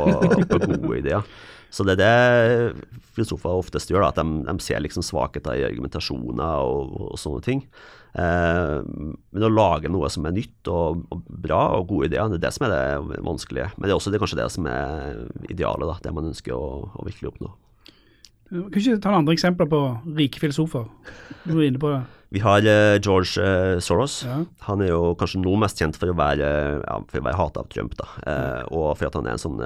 på 0.49 0.61
gode 0.65 1.03
ideer. 1.03 1.29
Så 1.69 1.85
det 1.85 1.99
er 1.99 2.01
det 2.01 2.89
filosofer 3.13 3.61
oftest 3.61 3.93
gjør, 3.93 4.07
da, 4.07 4.11
at 4.15 4.21
de, 4.23 4.41
de 4.49 4.65
ser 4.65 4.81
liksom 4.81 5.05
svakheter 5.05 5.61
i 5.61 5.67
argumentasjoner 5.69 6.65
og, 6.65 6.97
og 7.11 7.21
sånne 7.21 7.45
ting. 7.45 7.63
Eh, 8.17 8.79
men 8.81 9.45
å 9.45 9.53
lage 9.53 9.93
noe 9.93 10.09
som 10.11 10.25
er 10.27 10.37
nytt 10.39 10.73
og, 10.73 11.05
og, 11.13 11.29
bra 11.29 11.61
og 11.77 11.91
gode 11.93 12.09
ideer, 12.09 12.33
det 12.33 12.41
er 12.41 12.47
det 12.49 12.55
som 12.57 12.67
er 12.67 12.75
det 12.75 13.23
vanskelige. 13.29 13.71
Men 13.77 13.87
det 13.87 13.93
er 13.93 14.01
også 14.01 14.15
det, 14.15 14.23
kanskje 14.25 14.41
det 14.41 14.51
som 14.57 14.69
er 14.73 15.25
idealet, 15.53 15.91
da, 15.91 15.99
det 16.09 16.17
man 16.17 16.33
ønsker 16.33 16.57
å, 16.57 16.89
å 16.89 17.09
virkelig 17.09 17.35
oppnå. 17.35 17.53
Kan 18.49 18.79
ikke 18.81 19.01
ta 19.03 19.11
noen 19.13 19.25
andre 19.25 19.35
eksempler 19.37 19.69
på 19.69 19.81
rike 20.17 20.41
filosofer? 20.41 20.87
Du 21.45 21.53
var 21.53 21.67
inne 21.67 21.81
på 21.83 21.91
det. 21.93 22.05
Vi 22.29 22.43
har 22.45 22.61
uh, 22.61 22.99
George 23.01 23.41
uh, 23.41 23.79
Soros. 23.81 24.19
Ja. 24.27 24.43
Han 24.67 24.83
er 24.85 24.91
jo 24.91 25.15
kanskje 25.17 25.41
nå 25.41 25.55
mest 25.61 25.81
kjent 25.81 25.97
for 25.97 26.13
å 26.13 26.17
være, 26.17 26.49
ja, 26.83 26.97
for 27.09 27.21
å 27.23 27.25
være 27.25 27.39
hata 27.41 27.63
av 27.65 27.71
Trump. 27.73 27.97
da, 27.97 28.09
Eh, 28.29 28.65
Og 28.69 28.99
for 28.99 29.09
at 29.09 29.15
han 29.17 29.27
er 29.27 29.37
en 29.37 29.41
sånn, 29.41 29.61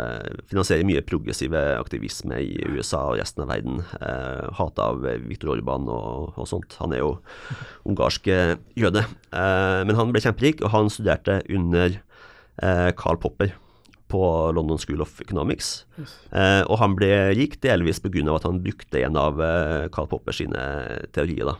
finansierer 0.50 0.86
mye 0.86 1.02
progressive 1.02 1.58
aktivisme 1.78 2.38
i 2.38 2.62
USA 2.70 3.00
og 3.10 3.18
resten 3.18 3.42
av 3.42 3.50
verden. 3.50 3.82
hata 4.58 4.82
av 4.92 5.02
Viktor 5.26 5.56
Orban 5.56 5.88
og, 5.88 6.34
og, 6.36 6.46
sånt. 6.46 6.76
Han 6.78 6.92
er 6.92 7.02
jo 7.02 7.18
ungarsk 7.86 8.26
jøde. 8.76 9.04
men 9.32 9.96
han 9.96 10.12
ble 10.12 10.22
kjemperik, 10.22 10.62
og 10.62 10.70
han 10.70 10.90
studerte 10.90 11.42
under 11.50 11.98
Carl 12.94 13.18
Popper 13.18 13.54
på 14.12 14.22
London 14.54 14.80
School 14.80 15.02
of 15.04 15.16
Economics. 15.24 15.86
Yes. 15.96 16.14
Eh, 16.30 16.62
og 16.68 16.78
han 16.82 16.96
ble 16.98 17.10
rik 17.38 17.58
delvis 17.64 18.02
pga. 18.04 18.24
at 18.36 18.46
han 18.48 18.60
brukte 18.62 19.00
en 19.02 19.16
av 19.16 19.40
eh, 19.40 19.88
Karl 19.94 20.10
Popper 20.10 20.36
sine 20.36 20.62
teorier. 21.16 21.48
da. 21.52 21.56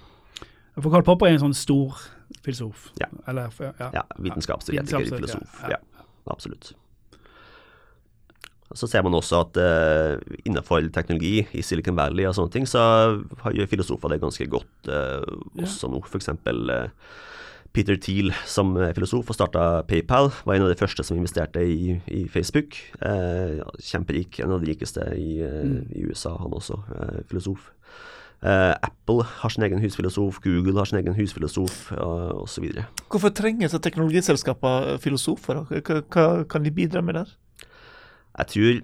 For 0.80 0.92
Karl 0.92 1.06
Popper 1.06 1.28
er 1.28 1.38
en 1.38 1.46
sånn 1.48 1.56
stor 1.56 1.98
filosof? 2.44 2.90
Ja. 3.00 3.08
Eller, 3.28 3.52
ja. 3.60 3.90
ja 3.96 4.04
Vitenskapsteoretiker, 4.18 5.10
filosof. 5.16 5.58
Ja. 5.64 5.80
ja. 5.80 6.14
absolutt. 6.32 6.74
Så 8.72 8.88
ser 8.88 9.04
man 9.04 9.14
også 9.16 9.42
at 9.44 9.58
eh, 9.60 10.14
innenfor 10.46 10.86
teknologi 10.94 11.42
i 11.52 11.64
Silicon 11.64 11.96
Valley 11.98 12.24
og 12.28 12.36
sånne 12.36 12.54
ting, 12.54 12.68
så 12.68 12.80
gjør 13.52 13.68
filosofer 13.68 14.14
det 14.14 14.22
ganske 14.22 14.46
godt 14.48 14.88
eh, 14.88 15.26
også 15.60 15.90
nå. 15.92 16.00
F.eks. 16.08 16.32
Uh, 16.48 16.88
Peter 17.72 17.96
Thiel 17.96 18.32
som 18.48 18.74
filosof 18.96 19.30
og 19.32 19.36
starta 19.36 19.82
PayPal, 19.88 20.30
var 20.44 20.56
en 20.56 20.66
av 20.66 20.72
de 20.72 20.78
første 20.78 21.04
som 21.06 21.16
investerte 21.16 21.62
i, 21.64 21.94
i 22.12 22.24
Facebook. 22.28 22.76
Eh, 23.00 23.62
kjemperik, 23.80 24.40
en 24.42 24.52
av 24.52 24.60
de 24.60 24.72
rikeste 24.72 25.06
i, 25.16 25.38
eh, 25.44 25.62
mm. 25.70 25.78
i 25.96 26.04
USA, 26.08 26.34
han 26.40 26.52
også, 26.52 26.82
eh, 26.98 27.22
filosof. 27.30 27.70
Eh, 28.42 28.74
Apple 28.82 29.22
har 29.22 29.54
sin 29.54 29.62
egen 29.62 29.78
husfilosof, 29.78 30.40
Google 30.42 30.74
har 30.80 30.90
sin 30.90 30.98
egen 30.98 31.14
husfilosof 31.14 31.92
uh, 31.94 32.42
osv. 32.42 32.64
Hvorfor 33.06 33.30
trenger 33.30 33.70
så 33.70 33.78
teknologiselskaper 33.78 34.96
filosofer? 35.02 35.62
Hva, 35.70 36.00
hva 36.02 36.26
kan 36.50 36.66
de 36.66 36.74
bidra 36.74 37.04
med 37.06 37.20
der? 37.20 37.30
Jeg 38.40 38.50
tror, 38.50 38.82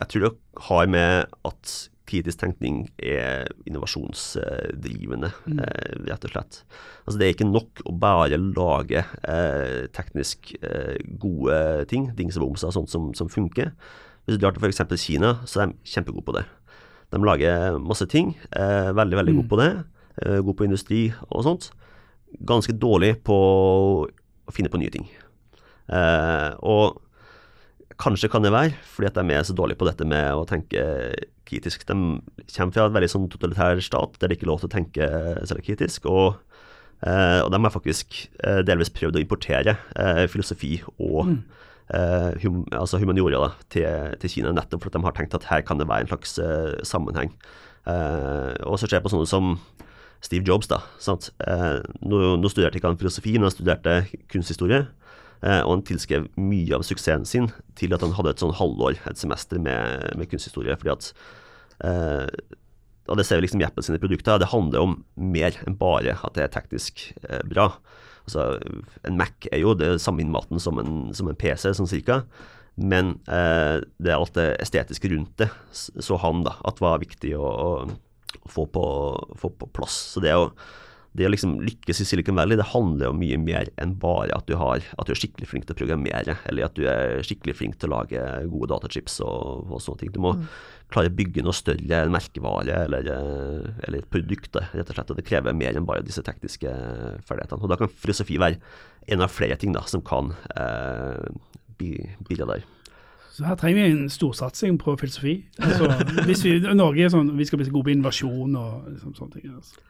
jeg 0.00 0.08
tror 0.10 0.26
det 0.26 0.32
har 0.66 0.90
med 0.90 1.38
at 1.46 1.76
kritisk 2.10 2.40
tenkning 2.42 2.82
er 2.98 3.48
innovasjonsdrivende, 3.68 5.30
mm. 5.46 5.60
eh, 5.64 5.96
rett 6.10 6.26
og 6.26 6.34
slett. 6.34 6.60
Altså 7.04 7.16
Det 7.20 7.26
er 7.26 7.34
ikke 7.36 7.48
nok 7.48 7.82
å 7.86 7.94
bare 8.02 8.40
lage 8.40 9.04
eh, 9.22 9.86
teknisk 9.94 10.52
eh, 10.60 10.98
gode 11.22 11.86
ting, 11.90 12.10
dingsebomser 12.18 12.74
sånt 12.74 12.92
som, 12.92 13.10
som 13.16 13.30
funker. 13.32 13.72
Hvis 14.24 14.36
du 14.36 14.42
drar 14.42 14.56
til 14.56 14.66
f.eks. 14.66 14.82
Kina, 15.00 15.36
så 15.48 15.62
er 15.62 15.70
de 15.70 15.94
kjempegode 15.94 16.26
på 16.26 16.36
det. 16.36 16.44
De 17.10 17.18
lager 17.24 17.78
masse 17.82 18.06
ting, 18.10 18.34
eh, 18.54 18.90
veldig, 18.94 19.18
veldig 19.18 19.34
mm. 19.34 19.40
gode 19.40 19.50
på 19.50 19.60
det. 19.62 19.70
Eh, 20.20 20.40
gode 20.42 20.58
på 20.58 20.66
industri 20.68 21.02
og 21.30 21.46
sånt. 21.46 21.70
Ganske 22.46 22.76
dårlig 22.78 23.16
på 23.26 23.34
å 23.34 24.54
finne 24.54 24.70
på 24.70 24.78
nye 24.82 24.92
ting. 24.94 25.08
Eh, 25.90 26.50
og 26.62 27.00
kanskje 28.00 28.30
kan 28.32 28.44
det 28.44 28.52
være, 28.54 28.74
fordi 28.94 29.08
at 29.10 29.18
de 29.18 29.34
er 29.36 29.44
så 29.46 29.54
dårlige 29.56 29.80
på 29.80 29.86
dette 29.88 30.06
med 30.08 30.34
å 30.34 30.46
tenke 30.48 30.82
kritisk. 31.50 31.86
De 31.88 31.96
kommer 32.54 32.74
fra 32.74 32.86
en 32.86 32.94
veldig 32.96 33.10
sånn 33.12 33.28
totalitær 33.32 33.82
stat 33.84 34.18
der 34.20 34.30
det 34.30 34.38
ikke 34.38 34.46
er 34.48 34.52
lov 34.52 34.62
til 34.62 34.70
å 34.70 34.74
tenke 34.76 35.08
særlig 35.48 35.66
kritisk. 35.68 36.06
og 36.10 36.40
eh, 37.06 37.40
og 37.40 37.50
de 37.52 37.62
har 37.62 37.74
faktisk 37.74 38.20
eh, 38.44 38.60
delvis 38.66 38.92
prøvd 38.94 39.18
å 39.18 39.24
importere 39.24 39.76
eh, 39.96 40.26
filosofi 40.28 40.78
og 40.98 41.32
mm. 41.32 41.40
hum, 42.44 42.62
altså 42.76 43.00
humaniora 43.02 43.40
da, 43.46 43.50
til, 43.72 44.16
til, 44.22 44.30
Kina, 44.36 44.54
nettopp 44.54 44.84
fordi 44.84 44.98
de 44.98 45.06
har 45.08 45.16
tenkt 45.16 45.34
at 45.34 45.48
her 45.50 45.64
kan 45.66 45.80
det 45.80 45.88
være 45.90 46.06
en 46.06 46.12
slags 46.12 46.38
sammenheng. 46.86 47.32
og 47.88 48.76
så 48.78 48.86
ser 48.86 49.00
jeg 49.00 49.02
på 49.02 49.10
sånne 49.10 49.26
som 49.26 49.56
Steve 50.22 50.44
Jobs. 50.46 50.68
da, 50.68 50.78
nå, 52.04 52.36
nå, 52.36 52.48
studerte 52.52 52.78
ikke 52.78 52.92
han 52.92 53.00
filosofi, 53.00 53.32
men 53.38 53.48
han 53.48 53.56
studerte 53.56 54.04
kunsthistorie. 54.30 54.84
Og 55.40 55.70
han 55.72 55.82
tilskrev 55.88 56.26
mye 56.36 56.76
av 56.76 56.82
suksessen 56.84 57.24
sin 57.24 57.46
til 57.78 57.94
at 57.96 58.02
han 58.04 58.12
hadde 58.12 58.34
et 58.34 58.42
sånn 58.42 58.52
halvår, 58.58 58.98
et 59.08 59.20
semester 59.20 59.56
med, 59.62 60.10
med 60.20 60.28
kunsthistorie. 60.28 60.76
fordi 60.76 60.92
at 60.92 61.12
og 63.10 63.18
det 63.18 63.26
ser 63.26 63.40
vi 63.40 63.46
liksom 63.46 63.62
i 63.62 63.66
Apple 63.66 63.82
sine 63.84 63.98
produkter, 64.00 64.38
det 64.38 64.52
handler 64.52 64.84
om 64.84 64.94
mer 65.18 65.56
enn 65.66 65.76
bare 65.78 66.14
at 66.20 66.36
det 66.36 66.44
er 66.44 66.52
teknisk 66.54 67.08
eh, 67.26 67.42
bra. 67.50 67.72
Altså, 68.28 68.60
En 69.06 69.18
Mac 69.18 69.48
er 69.50 69.62
jo 69.64 69.74
det 69.74 69.96
samme 70.02 70.22
innmaten 70.22 70.62
som 70.62 70.78
en, 70.78 71.10
som 71.16 71.30
en 71.30 71.38
PC, 71.38 71.72
sånn 71.74 71.90
cirka. 71.90 72.22
Men 72.80 73.16
eh, 73.26 73.82
det 73.98 74.12
er 74.12 74.18
alt 74.20 74.36
det 74.38 74.52
estetiske 74.62 75.10
rundt 75.10 75.34
det 75.42 75.50
så 75.74 76.20
han 76.22 76.44
da, 76.46 76.54
at 76.68 76.78
var 76.80 77.02
viktig 77.02 77.34
å, 77.36 77.50
å 77.50 78.46
få, 78.46 78.68
på, 78.70 78.84
få, 79.40 79.50
på, 79.58 79.70
plass. 79.74 79.98
Så 80.14 80.22
det 80.22 80.36
å, 80.38 80.52
det 81.18 81.26
å 81.26 81.30
liksom 81.32 81.56
lykkes 81.66 82.02
i 82.02 82.06
Silicon 82.06 82.38
Valley, 82.38 82.58
det 82.60 82.68
handler 82.70 83.08
jo 83.08 83.16
mye 83.18 83.38
mer 83.42 83.70
enn 83.82 83.96
bare 83.98 84.30
at 84.36 84.46
du, 84.46 84.54
har, 84.60 84.78
at 84.78 85.08
du 85.08 85.14
er 85.14 85.18
skikkelig 85.18 85.48
flink 85.50 85.66
til 85.66 85.74
å 85.74 85.80
programmere, 85.80 86.36
eller 86.50 86.68
at 86.68 86.76
du 86.78 86.84
er 86.86 87.24
skikkelig 87.26 87.56
flink 87.58 87.80
til 87.80 87.90
å 87.90 87.96
lage 87.96 88.26
gode 88.52 88.70
datachips 88.70 89.18
og, 89.26 89.66
og 89.66 89.82
sånne 89.82 90.04
ting. 90.04 90.14
Du 90.14 90.22
må 90.22 90.36
mm 90.38 90.46
klare 90.90 91.10
å 91.10 91.14
bygge 91.14 91.44
noe 91.44 91.56
større 91.56 92.00
merkevare 92.10 92.84
eller, 92.86 93.06
eh, 93.14 93.70
eller 93.86 93.98
et 93.98 94.10
produkt. 94.10 94.56
rett 94.56 94.88
og 94.88 94.94
slett, 94.94 95.10
og 95.10 95.16
Det 95.16 95.26
krever 95.26 95.52
mer 95.54 95.76
enn 95.76 95.86
bare 95.86 96.02
disse 96.02 96.22
tekniske 96.22 96.68
ferdighetene. 97.26 97.62
og 97.62 97.68
Da 97.68 97.76
kan 97.76 97.88
filosofi 97.88 98.38
være 98.38 98.58
en 99.08 99.20
av 99.20 99.30
flere 99.30 99.56
ting 99.56 99.72
da, 99.72 99.82
som 99.86 100.02
kan 100.02 100.34
eh, 100.56 101.30
bidra 101.78 102.46
der. 102.46 102.64
Så 103.30 103.44
her 103.44 103.54
trenger 103.54 103.82
vi 103.82 103.90
en 103.90 104.08
storsatsing 104.08 104.78
på 104.78 104.98
filosofi. 104.98 105.46
Altså, 105.58 105.86
hvis 106.26 106.44
vi, 106.44 106.58
Norge 106.74 107.04
er 107.04 107.08
sånn, 107.08 107.36
vi 107.36 107.44
skal 107.44 107.58
bli 107.58 107.70
gode 107.70 107.84
på 107.84 107.94
innovasjon 107.94 108.56
og 108.56 108.90
liksom, 108.90 109.14
sånne 109.14 109.32
ting. 109.32 109.54
Altså. 109.54 109.80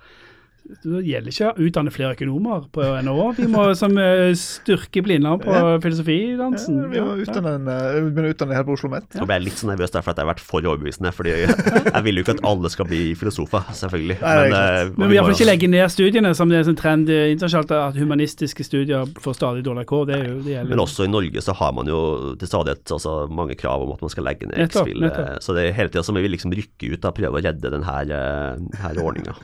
Det 0.71 1.03
gjelder 1.05 1.33
ikke 1.35 1.51
å 1.51 1.67
utdanne 1.67 1.93
flere 1.93 2.15
økonomer 2.15 2.65
på 2.73 2.87
NHO. 3.05 3.27
Vi 3.37 3.49
må 3.51 3.65
som 3.79 3.99
eh, 4.01 4.31
styrke 4.39 5.03
Blindern 5.05 5.43
på 5.43 5.53
ja. 5.53 5.75
filosofidansen. 5.83 6.79
Ja, 6.81 6.89
vi 6.93 7.03
må 7.05 7.17
utdanne, 7.25 7.57
en, 7.59 7.67
begynne 8.15 8.31
utdanne 8.35 8.57
her 8.57 8.65
på 8.69 8.77
Oslo 8.79 8.93
Met. 8.93 9.09
Ja. 9.13 9.25
Nå 9.25 9.29
ble 9.29 9.41
jeg 9.41 9.47
litt 9.49 9.59
så 9.61 9.69
nervøs 9.69 9.93
derfor 9.93 10.15
at 10.15 10.21
jeg 10.21 10.27
har 10.27 10.31
vært 10.31 10.45
for 10.45 10.65
overbevisende. 10.65 11.13
fordi 11.17 11.35
jeg 11.35 12.05
vil 12.07 12.21
jo 12.21 12.25
ikke 12.25 12.37
at 12.39 12.45
alle 12.53 12.73
skal 12.73 12.89
bli 12.89 13.03
filosofer, 13.19 13.67
selvfølgelig. 13.83 14.21
Nei, 14.23 14.37
men, 14.41 14.57
uh, 14.57 14.95
men 15.03 15.13
vi 15.13 15.19
iallfall 15.19 15.37
ikke 15.37 15.51
legge 15.51 15.73
ned 15.75 15.87
studiene 15.93 16.33
som 16.39 16.53
det 16.53 16.63
er 16.63 16.71
en 16.71 16.79
trend 16.79 17.11
internasjonalt 17.11 17.75
at 17.77 18.01
humanistiske 18.01 18.65
studier 18.65 19.11
får 19.21 19.37
stadig 19.41 19.67
dårligere 19.67 19.91
kår. 19.91 20.07
Det, 20.13 20.21
det 20.47 20.55
gjelder. 20.55 20.73
Men 20.73 20.85
også 20.87 21.09
i 21.09 21.13
Norge 21.13 21.45
så 21.45 21.57
har 21.59 21.75
man 21.77 21.91
jo 21.91 22.01
til 22.41 22.51
stadighet 22.51 22.97
altså, 22.97 23.17
mange 23.29 23.59
krav 23.59 23.85
om 23.85 23.93
at 23.97 24.05
man 24.07 24.13
skal 24.13 24.29
legge 24.31 24.49
ned 24.49 24.71
X-Fill. 24.71 25.11
Så 25.43 25.57
det 25.57 25.67
er 25.67 25.77
hele 25.77 25.93
tida 25.93 26.07
som 26.07 26.17
vi 26.17 26.21
vi 26.23 26.37
liksom 26.37 26.55
rykke 26.57 26.95
ut 26.95 27.09
og 27.09 27.17
prøve 27.17 27.41
å 27.41 27.45
redde 27.45 27.73
denne 27.73 27.97
her 27.97 29.03
ordninga. 29.03 29.37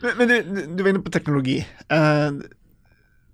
Men, 0.00 0.18
men 0.18 0.32
du, 0.32 0.66
du, 0.76 0.82
var 0.82 0.92
inne 0.94 1.04
på 1.04 1.12
teknologi. 1.14 1.60
Uh, 1.92 2.40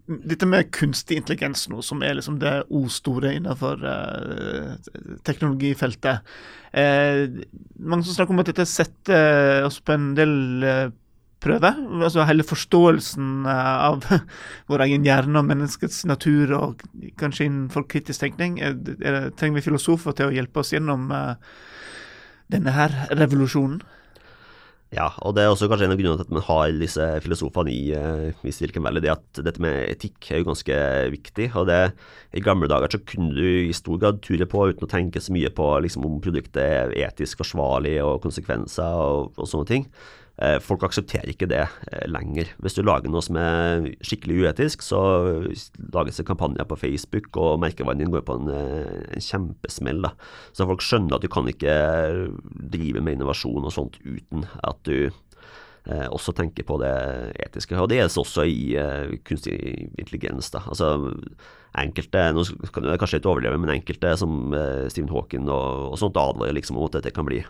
dette 0.08 0.46
med 0.48 0.70
kunstig 0.72 1.18
intelligens 1.20 1.66
nå, 1.68 1.82
som 1.84 2.00
er 2.04 2.16
liksom 2.16 2.38
det 2.40 2.52
O-store 2.72 3.34
innenfor 3.36 3.82
uh, 3.84 4.78
teknologifeltet. 5.28 6.24
Uh, 6.72 7.44
mange 7.76 8.06
som 8.06 8.16
snakker 8.16 8.32
om 8.32 8.40
at 8.40 8.48
dette 8.48 8.66
setter 8.68 9.66
oss 9.66 9.80
på 9.84 9.92
en 9.92 10.14
del 10.16 10.32
uh, 10.64 10.86
prøve. 11.44 11.74
Altså 12.00 12.24
hele 12.26 12.46
forståelsen 12.46 13.44
av 13.52 14.08
vår 14.70 14.86
egen 14.88 15.04
hjerne 15.06 15.42
og 15.42 15.50
menneskets 15.50 16.00
natur, 16.08 16.56
og 16.56 16.86
kanskje 17.20 17.50
innenfor 17.50 17.84
kritisk 17.92 18.24
tenkning. 18.24 18.58
Er, 18.64 18.80
er, 18.98 19.28
trenger 19.36 19.60
vi 19.60 19.68
filosofer 19.68 20.16
til 20.16 20.30
å 20.30 20.34
hjelpe 20.34 20.64
oss 20.64 20.72
gjennom 20.72 21.12
denne 22.48 22.74
her 22.74 22.96
revolusjonen? 23.12 23.84
Ja, 24.88 25.10
og 25.20 25.34
det 25.36 25.42
er 25.44 25.50
også 25.52 25.66
kanskje 25.68 25.84
en 25.84 25.92
av 25.92 25.98
grunnene 26.00 26.16
til 26.16 26.24
at 26.24 26.30
man 26.32 26.44
har 26.46 26.70
disse 26.80 27.06
filosofene 27.20 27.72
i, 27.74 27.90
uh, 27.92 28.46
i 28.48 28.52
Silicon 28.56 28.86
Valley, 28.86 29.02
det 29.04 29.10
at 29.12 29.40
dette 29.44 29.60
med 29.60 29.82
etikk 29.84 30.30
er 30.30 30.40
jo 30.40 30.46
ganske 30.48 30.78
viktig. 31.12 31.50
og 31.60 31.66
det, 31.68 31.80
I 32.32 32.40
gamle 32.40 32.70
dager 32.72 32.96
så 32.96 33.02
kunne 33.04 33.34
du 33.36 33.68
i 33.68 33.76
stor 33.76 34.00
grad 34.00 34.22
ture 34.24 34.48
på 34.48 34.64
uten 34.70 34.86
å 34.86 34.88
tenke 34.88 35.20
så 35.20 35.34
mye 35.36 35.52
på 35.52 35.66
liksom, 35.84 36.06
om 36.08 36.22
produktet 36.24 36.62
er 36.64 36.96
etisk 37.04 37.42
forsvarlig 37.42 37.98
og 38.00 38.22
konsekvenser 38.24 39.04
og, 39.04 39.36
og 39.36 39.50
sånne 39.50 39.68
ting. 39.68 39.84
Eh, 40.38 40.58
folk 40.62 40.84
aksepterer 40.86 41.32
ikke 41.32 41.48
det 41.50 41.64
eh, 41.64 42.04
lenger. 42.06 42.52
Hvis 42.62 42.76
du 42.78 42.84
lager 42.86 43.10
noe 43.10 43.24
som 43.24 43.38
er 43.40 43.88
skikkelig 44.06 44.44
uetisk, 44.44 44.84
så 44.86 45.00
lages 45.94 46.20
det 46.20 46.28
kampanjer 46.28 46.68
på 46.68 46.78
Facebook, 46.78 47.32
og 47.42 47.58
merkevaren 47.64 47.98
din 47.98 48.12
går 48.14 48.22
på 48.28 48.36
en, 48.38 48.52
eh, 48.54 49.00
en 49.16 49.24
kjempesmell. 49.24 50.04
Da. 50.06 50.12
Så 50.54 50.68
folk 50.68 50.84
skjønner 50.84 51.18
at 51.18 51.26
du 51.26 51.30
kan 51.32 51.50
ikke 51.50 51.74
drive 52.70 53.02
med 53.02 53.18
innovasjon 53.18 53.66
og 53.66 53.74
sånt 53.74 53.98
uten 54.06 54.46
at 54.62 54.78
du 54.86 55.10
også 55.88 56.34
tenke 56.36 56.64
på 56.66 56.76
det 56.82 56.92
etiske. 57.46 57.76
Og 57.80 57.88
det 57.88 58.00
gjelder 58.00 58.20
også 58.22 58.44
i 58.44 58.74
eh, 58.76 59.14
kunstig 59.28 59.56
intelligens. 59.98 60.50
Da. 60.54 60.60
Altså, 60.68 60.90
enkelte, 61.78 62.24
nå 62.34 62.44
kan 62.74 62.88
jeg 62.90 63.00
kanskje 63.00 63.20
ikke 63.22 63.32
overdrive, 63.32 63.60
men 63.62 63.72
enkelte 63.72 64.12
som 64.20 64.54
eh, 64.56 64.86
Stephen 64.92 65.12
Hawking 65.14 65.48
og, 65.48 65.92
og 65.92 65.98
sånt 66.00 66.20
advarer 66.20 66.56
liksom 66.56 66.76
om 66.76 66.88
at 66.88 66.98
dette 66.98 67.14
kan 67.16 67.28
bli 67.28 67.40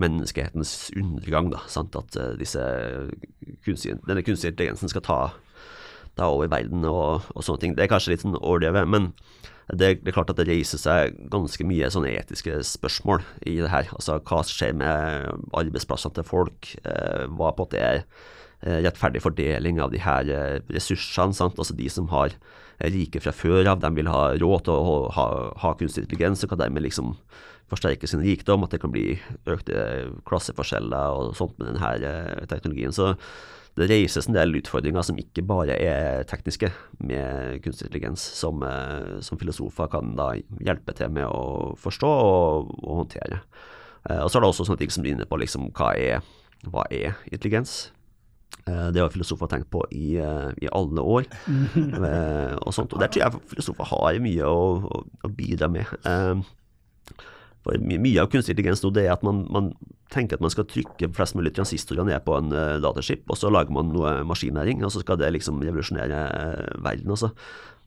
menneskehetens 0.00 0.92
undergang. 0.96 1.52
Da, 1.52 1.60
sant? 1.68 1.98
At 1.98 2.16
disse 2.40 2.64
kunstig, 3.66 3.98
denne 4.08 4.24
kunstige 4.24 4.54
intelligensen 4.54 4.92
skal 4.92 5.04
ta, 5.06 5.20
ta 6.18 6.28
over 6.32 6.50
verden 6.52 6.84
og, 6.88 7.28
og, 7.34 7.44
sånne 7.44 7.62
ting. 7.62 7.76
Det 7.76 7.86
er 7.86 7.92
kanskje 7.92 8.14
litt 8.14 8.24
sånn 8.24 8.38
overdrevet, 8.38 8.88
men 8.90 9.12
det, 9.72 10.02
det, 10.02 10.10
er 10.10 10.16
klart 10.16 10.32
at 10.32 10.40
det 10.40 10.48
reiser 10.50 10.80
seg 10.80 11.16
ganske 11.32 11.64
mye 11.64 11.88
sånne 11.92 12.12
etiske 12.18 12.58
spørsmål 12.66 13.22
i 13.48 13.56
det 13.62 13.70
her. 13.72 13.88
Altså 13.96 14.18
hva 14.20 14.42
skjer 14.46 14.74
med 14.76 15.30
arbeidsplassene 15.56 16.18
til 16.18 16.26
folk? 16.28 16.74
Eh, 16.82 17.24
hva 17.30 17.52
på 17.54 17.64
en 17.64 17.68
måte 17.68 17.80
er 17.80 18.02
eh, 18.02 18.82
rettferdig 18.84 19.22
fordeling 19.24 19.80
av 19.80 19.94
de 19.94 20.02
her 20.02 20.28
eh, 20.28 20.58
ressursene? 20.74 21.36
Sant? 21.38 21.56
Altså 21.56 21.78
de 21.78 21.88
som 21.92 22.10
har 22.12 22.34
eh, 22.34 22.90
rike 22.92 23.22
fra 23.24 23.32
før 23.32 23.70
av, 23.72 23.80
de 23.80 23.92
vil 23.96 24.12
ha 24.12 24.26
råd 24.42 24.66
til 24.68 24.76
å 24.76 24.98
ha, 25.16 25.26
ha 25.62 25.72
kunstig 25.78 26.04
intelligens 26.04 26.44
og 26.44 26.52
kan 26.52 26.64
dermed 26.66 26.84
liksom 26.84 27.14
forsterke 27.72 28.10
sin 28.10 28.20
rikdom, 28.20 28.66
at 28.66 28.74
det 28.74 28.82
kan 28.82 28.92
bli 28.92 29.14
økte 29.48 30.12
klasseforskjeller 30.28 31.16
og 31.16 31.36
sånt 31.38 31.56
med 31.56 31.72
denne 31.72 32.46
teknologien. 32.50 32.92
Så 32.92 33.14
det 33.78 33.88
reises 33.88 34.28
en 34.28 34.36
del 34.36 34.58
utfordringer 34.58 35.04
som 35.06 35.18
ikke 35.20 35.44
bare 35.48 35.78
er 35.80 36.26
tekniske 36.28 36.68
med 37.00 37.62
kunstig 37.64 37.86
intelligens, 37.88 38.20
som, 38.20 38.60
eh, 38.66 39.20
som 39.24 39.40
filosofer 39.40 39.88
kan 39.92 40.12
da 40.18 40.34
hjelpe 40.60 40.92
til 40.98 41.08
med 41.14 41.24
å 41.24 41.72
forstå 41.80 42.10
og, 42.10 42.74
og 42.82 43.00
håndtere. 43.00 43.40
Eh, 44.10 44.20
og 44.20 44.28
så 44.28 44.38
er 44.38 44.44
det 44.44 44.52
også 44.52 44.68
sånne 44.68 44.82
ting 44.82 44.92
som 44.92 45.06
begynner 45.06 45.28
på 45.30 45.40
liksom, 45.40 45.70
hva, 45.72 45.94
er, 45.96 46.20
hva 46.68 46.84
er 46.92 47.16
intelligens? 47.32 47.92
Eh, 48.66 48.90
det 48.92 49.00
har 49.00 49.14
filosofer 49.14 49.48
tenkt 49.48 49.72
på 49.72 49.86
i, 49.88 50.18
i 50.20 50.68
alle 50.68 51.08
år. 51.16 51.30
og, 52.66 52.72
sånt. 52.76 52.92
og 52.92 53.00
der 53.00 53.08
tror 53.08 53.24
jeg 53.24 53.44
filosofer 53.54 53.88
har 53.88 54.20
mye 54.20 54.52
å, 54.52 54.66
å, 54.84 55.04
å 55.24 55.32
bidra 55.32 55.72
med. 55.72 55.88
For 57.62 57.78
Mye 57.78 58.22
av 58.22 58.30
kunstig 58.30 58.56
intelligens 58.56 58.82
nå 58.82 58.90
det 58.94 59.06
er 59.06 59.14
at 59.14 59.26
man, 59.26 59.44
man, 59.52 59.72
tenker 60.12 60.36
at 60.36 60.44
man 60.44 60.52
skal 60.52 60.66
trykke 60.68 61.10
flest 61.16 61.36
mulig 61.38 61.54
transistorer 61.56 62.04
ned 62.04 62.24
på 62.26 62.34
en 62.36 62.50
uh, 62.52 62.78
dataship, 62.82 63.22
og 63.30 63.38
så 63.38 63.52
lager 63.52 63.72
man 63.74 63.92
noe 63.94 64.18
maskinlæring, 64.28 64.82
og 64.84 64.92
så 64.92 65.00
skal 65.00 65.20
det 65.20 65.30
liksom 65.36 65.62
revolusjonere 65.62 66.22
uh, 66.28 66.80
verden. 66.84 67.14
Også. 67.14 67.30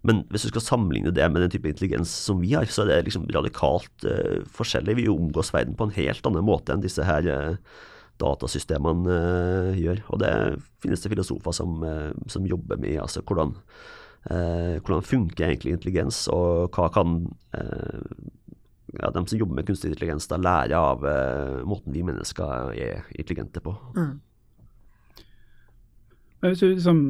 Men 0.05 0.23
hvis 0.31 0.47
du 0.47 0.53
skal 0.53 0.63
sammenligne 0.63 1.13
det 1.13 1.27
med 1.29 1.43
den 1.43 1.53
type 1.53 1.69
intelligens 1.69 2.09
som 2.09 2.39
vi 2.41 2.53
har, 2.55 2.65
så 2.71 2.85
er 2.85 2.93
det 2.93 3.09
liksom 3.09 3.27
radikalt 3.35 4.07
uh, 4.07 4.39
forskjellig. 4.57 4.97
Vi 5.01 5.09
omgås 5.11 5.53
verden 5.53 5.77
på 5.77 5.89
en 5.89 5.97
helt 5.97 6.25
annen 6.29 6.47
måte 6.47 6.73
enn 6.73 6.85
disse 6.85 7.05
her 7.05 7.27
datasystemene 8.21 9.19
gjør. 9.75 9.99
Og 10.15 10.21
det 10.23 10.31
finnes 10.81 11.03
det 11.03 11.11
filosofer 11.11 11.53
som, 11.57 11.83
som 12.31 12.45
jobber 12.47 12.79
med 12.79 13.01
altså 13.03 13.19
hvordan, 13.27 13.51
hvordan 14.23 15.03
funker 15.03 15.49
egentlig 15.49 15.73
intelligens, 15.75 16.21
og 16.31 16.71
hva 16.71 16.87
kan 16.95 17.17
ja, 18.93 19.09
de 19.11 19.27
som 19.27 19.39
jobber 19.39 19.55
med 19.55 19.67
kunstig 19.67 19.91
intelligens, 19.91 20.27
da 20.27 20.37
lærer 20.37 20.77
av 20.77 21.05
uh, 21.05 21.61
måten 21.67 21.93
vi 21.93 22.03
mennesker 22.05 22.71
er 22.73 23.05
intelligente 23.15 23.63
på. 23.63 23.75
Mm. 23.95 24.19
Men 26.41 26.51
hvis 26.51 26.59
du 26.59 26.67
liksom 26.67 27.05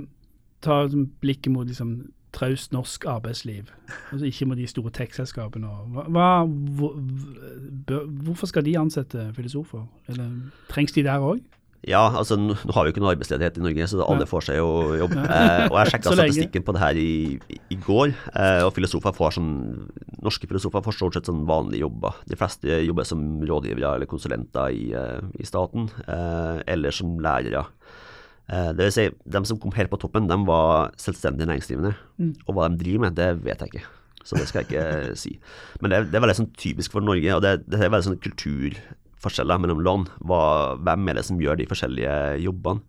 tar 0.62 0.84
liksom, 0.84 1.10
blikket 1.22 1.52
mot 1.54 1.68
liksom, 1.68 1.98
traust 2.36 2.74
norsk 2.74 3.06
arbeidsliv, 3.06 3.70
altså 4.12 4.26
ikke 4.26 4.46
mot 4.46 4.58
de 4.58 4.68
store 4.68 4.92
tech-selskapene, 4.96 5.68
hva, 6.16 6.30
hvor, 6.80 6.96
hvorfor 8.26 8.52
skal 8.52 8.66
de 8.66 8.78
ansette 8.80 9.30
filosofer? 9.36 9.86
Eller 10.08 10.32
trengs 10.70 10.96
de 10.96 11.04
der 11.04 11.24
òg? 11.24 11.44
Ja, 11.86 12.00
altså 12.18 12.34
nå 12.40 12.56
har 12.74 12.82
vi 12.82 12.90
jo 12.90 12.94
ikke 12.96 13.02
noe 13.04 13.12
arbeidsledighet 13.14 13.60
i 13.60 13.62
Norge, 13.62 13.86
så 13.92 14.00
alle 14.02 14.26
får 14.26 14.46
seg 14.48 14.56
jo 14.58 14.70
jobb. 14.98 15.12
Eh, 15.22 15.66
og 15.70 15.76
jeg 15.78 15.92
sjekka 15.92 16.10
statistikken 16.18 16.64
på 16.66 16.74
det 16.74 16.82
her 16.82 16.98
i, 16.98 17.10
i, 17.70 17.78
går, 17.86 18.14
eh, 18.34 18.62
og 18.66 18.72
filosofer 18.74 19.14
får 19.14 19.36
sånn 19.38 19.52
Norske 20.26 20.50
filosofer 20.50 20.82
får 20.82 20.98
stort 20.98 21.20
sett 21.20 21.30
sånn 21.30 21.44
vanlige 21.46 21.84
jobber. 21.84 22.18
De 22.26 22.40
fleste 22.40 22.80
jobber 22.88 23.06
som 23.06 23.22
rådgivere 23.46 23.92
eller 24.00 24.10
konsulenter 24.10 24.74
i, 24.74 24.88
eh, 24.98 25.22
i 25.38 25.46
staten, 25.46 25.86
eh, 26.08 26.64
eller 26.74 26.96
som 26.96 27.20
lærere. 27.22 27.68
Eh, 28.50 28.72
det 28.78 28.88
vil 28.90 28.96
si, 28.98 29.06
de 29.38 29.44
som 29.46 29.62
kom 29.62 29.78
helt 29.78 29.94
på 29.94 30.02
toppen, 30.02 30.26
de 30.30 30.40
var 30.50 30.90
selvstendig 30.98 31.46
næringsdrivende. 31.52 31.94
Og 32.48 32.56
hva 32.58 32.66
de 32.74 32.82
driver 32.82 33.06
med, 33.06 33.16
det 33.22 33.30
vet 33.46 33.62
jeg 33.62 33.76
ikke. 33.76 33.86
Så 34.26 34.38
det 34.42 34.48
skal 34.50 34.64
jeg 34.66 34.72
ikke 34.74 35.16
si. 35.28 35.38
Men 35.82 35.92
det, 35.94 35.98
er- 36.02 36.10
det 36.10 36.18
er 36.18 36.26
veldig 36.26 36.40
sånn 36.42 36.52
typisk 36.58 36.98
for 36.98 37.06
Norge, 37.06 37.30
og 37.38 37.46
det, 37.46 37.60
det 37.70 37.78
er 37.86 37.94
veldig 37.94 38.10
sånn 38.10 38.22
kulturforskjeller 39.26 39.60
mellom 39.60 39.82
land. 39.84 40.10
Hva, 40.26 40.78
hvem 40.78 41.10
er 41.10 41.18
det 41.18 41.26
som 41.26 41.40
gjør 41.40 41.58
de 41.58 41.68
forskjellige 41.68 42.42
jobbene? 42.44 42.82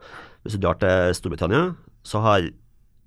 Hvis 0.45 0.57
du 0.57 0.61
drar 0.62 0.78
til 0.78 1.14
Storbritannia, 1.14 1.75
så 2.05 2.21
har 2.23 2.47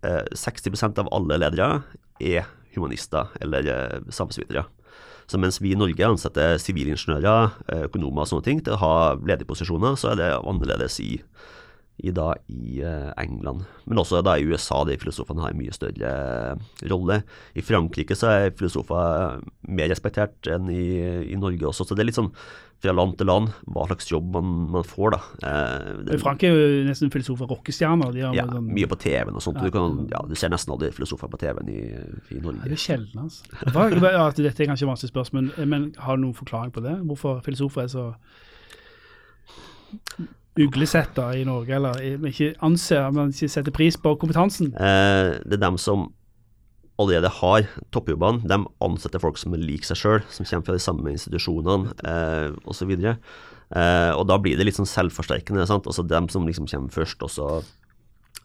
eh, 0.03 0.25
60% 0.33 0.99
av 0.99 1.09
alle 1.11 1.37
ledere 1.39 1.83
er 2.19 2.47
humanister 2.75 3.29
eller 3.41 3.65
eh, 3.65 3.99
samfunnsvitere. 4.09 4.65
Så 5.29 5.37
mens 5.37 5.61
vi 5.61 5.71
i 5.71 5.77
Norge 5.77 6.05
ansetter 6.05 6.57
sivilingeniører, 6.57 7.51
eh, 7.69 7.85
økonomer 7.87 8.25
og 8.25 8.27
sånne 8.31 8.45
ting 8.45 8.63
til 8.63 8.75
å 8.75 8.81
ha 8.81 8.93
ledige 9.15 9.47
posisjoner, 9.47 9.95
så 9.95 10.11
er 10.11 10.19
det 10.19 10.31
annerledes 10.41 10.99
i, 10.99 11.21
i, 11.99 12.13
da, 12.15 12.31
i 12.47 12.79
eh, 12.85 13.09
England. 13.19 13.65
Men 13.89 14.01
også 14.01 14.21
da 14.25 14.37
i 14.39 14.47
USA, 14.47 14.83
der 14.87 14.99
filosofene 15.01 15.43
har 15.43 15.53
en 15.53 15.59
mye 15.59 15.75
større 15.75 16.13
eh, 16.13 16.87
rolle. 16.91 17.21
I 17.59 17.65
Frankrike 17.65 18.17
så 18.17 18.31
er 18.31 18.55
filosofer 18.57 19.39
mer 19.67 19.91
respektert 19.91 20.49
enn 20.51 20.71
i, 20.73 20.83
i 21.33 21.39
Norge 21.39 21.69
også, 21.69 21.87
så 21.87 21.97
det 21.97 22.05
er 22.05 22.11
litt 22.11 22.19
sånn 22.19 22.33
fra 22.79 22.93
land 22.95 23.17
til 23.19 23.27
land 23.27 23.49
hva 23.67 23.83
slags 23.89 24.07
jobb 24.07 24.29
man, 24.37 24.51
man 24.71 24.85
får, 24.87 25.11
da. 25.11 25.19
Eh, 25.43 25.89
det- 26.07 26.19
Frank 26.21 26.43
er 26.47 26.55
jo 26.55 26.83
nesten 26.87 27.11
filosofer 27.11 27.49
rockestjerner. 27.51 28.13
De 28.15 28.23
har 28.23 28.37
ja, 28.37 28.45
sånn, 28.47 28.69
mye 28.71 28.87
på 28.87 28.99
TV-en 29.03 29.35
og 29.35 29.43
sånt. 29.43 29.59
Du, 29.59 29.67
kan, 29.75 30.07
ja, 30.11 30.21
du 30.23 30.35
ser 30.39 30.53
nesten 30.53 30.71
aldri 30.75 30.91
filosofer 30.95 31.27
på 31.27 31.41
TV-en 31.41 31.67
i, 31.67 31.81
i 32.31 32.39
Ja, 32.39 32.55
det 32.63 32.77
er 32.77 32.79
sjelden, 32.79 33.25
altså. 33.25 33.43
Hva, 33.75 33.89
ja, 33.91 34.29
dette 34.31 34.63
er 34.63 34.71
kanskje 34.71 34.87
et 34.87 34.93
vanskelig 34.93 35.11
spørsmål, 35.11 35.51
men, 35.57 35.69
men 35.73 35.89
har 35.99 36.15
du 36.15 36.23
noen 36.23 36.37
forklaring 36.39 36.71
på 36.71 36.85
det? 36.85 36.95
Hvorfor 37.09 37.43
filosofer 37.43 37.83
er 37.83 37.91
så 37.91 38.13
uglesetta 40.59 41.29
i 41.39 41.43
Norge, 41.47 41.75
eller 41.75 41.99
er- 42.03 42.29
ikke 42.29 42.53
anser, 42.65 43.11
man 43.15 43.31
ikke 43.33 43.49
setter 43.49 43.71
pris 43.75 43.95
på 43.97 44.15
kompetansen? 44.19 44.73
Eh, 44.75 45.39
det 45.45 45.57
er 45.59 45.63
dem 45.65 45.77
som 45.77 46.09
allerede 46.99 47.29
har 47.31 47.67
toppjobbene. 47.95 48.43
De 48.47 48.57
ansetter 48.83 49.21
folk 49.23 49.37
som 49.39 49.53
liker 49.55 49.87
seg 49.93 49.97
sjøl, 50.01 50.21
som 50.29 50.45
kommer 50.45 50.65
fra 50.67 50.75
de 50.75 50.83
samme 50.83 51.13
institusjonene 51.15 51.93
eh, 52.03 52.51
osv. 52.67 52.91
Eh, 52.91 54.11
og 54.17 54.25
da 54.27 54.37
blir 54.41 54.57
det 54.59 54.65
litt 54.67 54.75
sånn 54.79 54.89
selvforsterkende. 54.89 55.65
sant? 55.69 55.87
Altså 55.87 56.03
dem 56.05 56.27
som 56.29 56.45
liksom 56.45 56.67
kommer 56.67 56.91
først, 56.91 57.23
og 57.23 57.29
så 57.31 57.47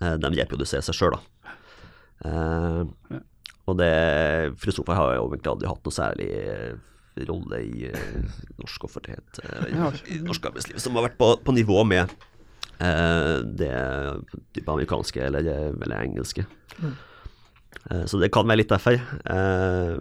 eh, 0.00 0.14
de 0.22 0.30
reproduserer 0.38 0.86
seg 0.86 0.94
sjøl, 1.00 1.16
da. 1.18 1.54
Eh, 2.24 3.20
og 3.66 3.78
det 3.80 3.92
Filosofer 4.60 4.94
har 4.98 5.14
jo 5.16 5.26
egentlig 5.32 5.50
aldri 5.50 5.68
hatt 5.70 5.86
noe 5.88 5.94
særlig 5.96 6.30
eh, 6.36 6.74
rolle 7.28 7.60
i 7.62 7.86
eh, 7.90 8.20
norsk 8.60 8.84
offentlighet, 8.88 9.40
eh, 9.44 9.66
i 10.14 10.20
norsk 10.24 10.46
arbeidsliv, 10.50 10.78
som 10.82 10.96
har 10.98 11.08
vært 11.08 11.18
på, 11.20 11.28
på 11.46 11.54
nivå 11.54 11.84
med 11.86 12.10
eh, 12.82 13.36
det 13.44 13.74
type 14.56 14.70
amerikanske 14.72 15.22
eller, 15.28 15.48
eller 15.74 15.96
engelske. 16.00 16.46
Eh, 16.82 18.04
Så 18.10 18.18
det 18.18 18.32
kan 18.34 18.48
være 18.48 18.62
litt 18.62 18.72
derfor. 18.74 18.98
Eh, 18.98 19.96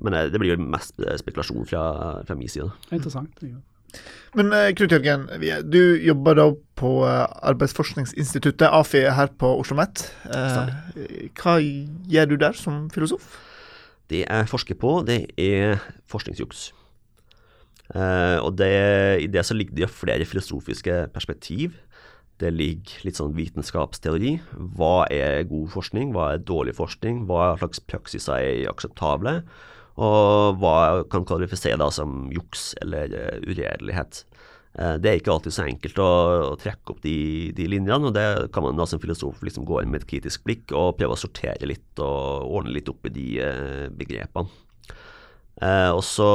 Men 0.00 0.12
det 0.32 0.38
blir 0.38 0.54
jo 0.56 0.62
mest 0.62 0.94
spekulasjon 1.22 1.66
fra, 1.66 1.82
fra 2.28 2.36
min 2.38 2.48
side. 2.48 2.68
Er 2.90 3.00
interessant. 3.00 3.40
Ja. 3.42 3.56
Men 4.36 4.52
Knut 4.76 4.92
Jørgen, 4.92 5.24
du 5.72 5.96
jobber 6.04 6.36
da 6.36 6.44
på 6.76 6.90
Arbeidsforskningsinstituttet, 7.08 8.68
AFI, 8.68 9.06
her 9.16 9.30
på 9.40 9.48
Oslo 9.56 9.78
OsloMet. 9.78 10.04
Eh, 10.28 11.30
hva 11.40 11.54
gjør 12.12 12.28
du 12.28 12.36
der 12.36 12.52
som 12.52 12.90
filosof? 12.92 13.47
Det 14.08 14.24
jeg 14.24 14.48
forsker 14.48 14.78
på, 14.80 14.98
det 15.04 15.26
er 15.40 15.78
forskningsjuks. 16.08 16.70
Eh, 17.96 18.38
og 18.44 18.54
det, 18.60 18.72
i 19.24 19.28
det 19.32 19.44
så 19.44 19.56
ligger 19.56 19.76
det 19.76 19.86
jo 19.86 19.92
flere 19.92 20.28
filosofiske 20.28 21.06
perspektiv. 21.14 21.76
Det 22.38 22.52
ligger 22.54 23.02
litt 23.06 23.18
sånn 23.18 23.34
vitenskapsteori. 23.34 24.36
Hva 24.78 25.08
er 25.10 25.48
god 25.48 25.72
forskning? 25.74 26.12
Hva 26.14 26.34
er 26.34 26.44
dårlig 26.46 26.76
forskning? 26.78 27.24
Hva 27.28 27.56
slags 27.58 27.82
praksiser 27.82 28.38
er 28.38 28.70
akseptable? 28.70 29.40
Og 29.98 30.60
hva 30.62 31.02
kan 31.10 31.26
kvalifisere 31.26 31.80
da 31.80 31.88
som 31.90 32.28
juks 32.30 32.70
eller 32.84 33.14
eh, 33.16 33.40
uredelighet? 33.42 34.22
Eh, 34.78 34.94
Det 35.02 35.10
er 35.10 35.18
ikke 35.20 35.32
alltid 35.34 35.54
så 35.56 35.66
enkelt 35.66 35.98
å, 36.02 36.08
å 36.52 36.56
trekke 36.60 36.94
opp 36.94 37.02
de, 37.04 37.16
de 37.56 37.66
linjene, 37.70 38.10
og 38.10 38.14
det 38.16 38.26
kan 38.54 38.64
man 38.66 38.78
da 38.78 38.86
som 38.88 39.00
filosof 39.02 39.42
liksom 39.46 39.66
gå 39.68 39.82
inn 39.82 39.90
med 39.92 40.04
et 40.04 40.10
kritisk 40.10 40.44
blikk 40.46 40.74
og 40.76 40.96
prøve 41.00 41.16
å 41.16 41.20
sortere 41.20 41.66
litt 41.70 42.02
og 42.04 42.46
ordne 42.60 42.76
litt 42.76 42.90
opp 42.92 43.08
i 43.10 43.14
de 43.14 43.28
eh, 43.42 43.86
begrepene. 43.98 44.50
Eh, 45.58 45.90
og 45.90 46.04
så 46.06 46.28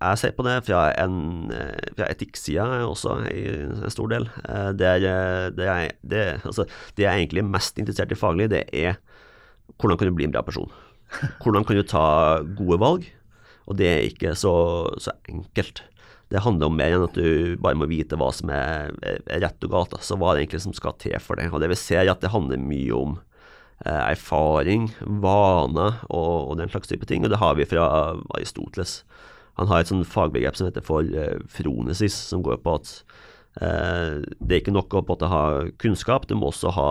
jeg 0.00 0.16
ser 0.16 0.32
på 0.32 0.44
det 0.46 0.54
fra, 0.64 0.84
en, 1.02 1.50
eh, 1.52 1.90
fra 1.98 2.06
etikksida 2.08 2.64
også, 2.86 3.18
i 3.28 3.42
en 3.66 3.90
stor 3.92 4.08
del. 4.08 4.28
Eh, 4.48 4.70
Det, 4.72 4.86
er, 4.86 5.50
det, 5.52 5.66
er, 5.68 5.90
det, 6.00 6.22
altså, 6.46 6.64
det 6.96 7.04
jeg 7.04 7.10
er 7.10 7.18
egentlig 7.20 7.44
mest 7.44 7.76
interessert 7.78 8.14
i 8.14 8.18
faglig, 8.18 8.48
det 8.54 8.64
er 8.72 8.96
hvordan 9.76 9.98
kan 10.00 10.08
du 10.08 10.14
bli 10.16 10.24
en 10.28 10.32
bra 10.32 10.42
person? 10.44 10.70
Hvordan 11.42 11.64
kan 11.66 11.76
du 11.76 11.82
ta 11.82 12.02
gode 12.54 12.76
valg? 12.78 13.06
Og 13.66 13.76
det 13.78 13.86
er 13.88 14.04
ikke 14.06 14.34
så, 14.38 14.52
så 15.02 15.10
enkelt. 15.30 15.80
Det 16.30 16.44
handler 16.44 16.70
om 16.70 16.76
mer 16.78 16.94
enn 16.94 17.06
at 17.08 17.16
du 17.18 17.56
bare 17.58 17.78
må 17.78 17.88
vite 17.90 18.18
hva 18.18 18.28
som 18.34 18.52
er, 18.54 18.92
rett 19.26 19.66
og 19.66 19.72
galt. 19.72 19.96
Altså 19.96 20.14
Så 20.14 20.18
hva 20.20 20.30
er 20.30 20.38
det 20.38 20.44
egentlig 20.44 20.62
som 20.66 20.76
skal 20.76 20.94
til 21.02 21.16
for 21.22 21.40
det? 21.40 21.48
Og 21.50 21.62
det 21.62 21.72
vi 21.72 21.78
ser, 21.80 22.04
er 22.04 22.12
at 22.12 22.22
det 22.22 22.30
handler 22.30 22.62
mye 22.62 22.94
om 22.94 23.16
eh, 23.84 24.02
erfaring, 24.12 24.92
vaner 25.24 25.98
og, 26.08 26.52
og 26.52 26.60
den 26.60 26.70
slags 26.70 26.92
type 26.92 27.08
ting. 27.10 27.26
Og 27.26 27.34
det 27.34 27.42
har 27.42 27.58
vi 27.58 27.66
fra 27.68 27.88
Aristoteles. 28.36 29.00
Han 29.60 29.68
har 29.68 29.82
et 29.82 29.90
sånn 29.90 30.06
fagbegrep 30.06 30.56
som 30.56 30.70
heter 30.70 30.84
for 30.84 31.04
eh, 31.04 31.40
fronesis, 31.52 32.14
som 32.30 32.44
går 32.46 32.62
på 32.64 32.76
at 32.78 32.92
eh, 33.60 34.22
det 34.38 34.54
er 34.54 34.62
ikke 34.62 34.76
nok 34.76 34.96
å 34.96 35.02
på 35.04 35.18
ha 35.28 35.42
kunnskap, 35.82 36.28
du 36.30 36.36
må 36.38 36.48
også 36.48 36.72
ha 36.78 36.88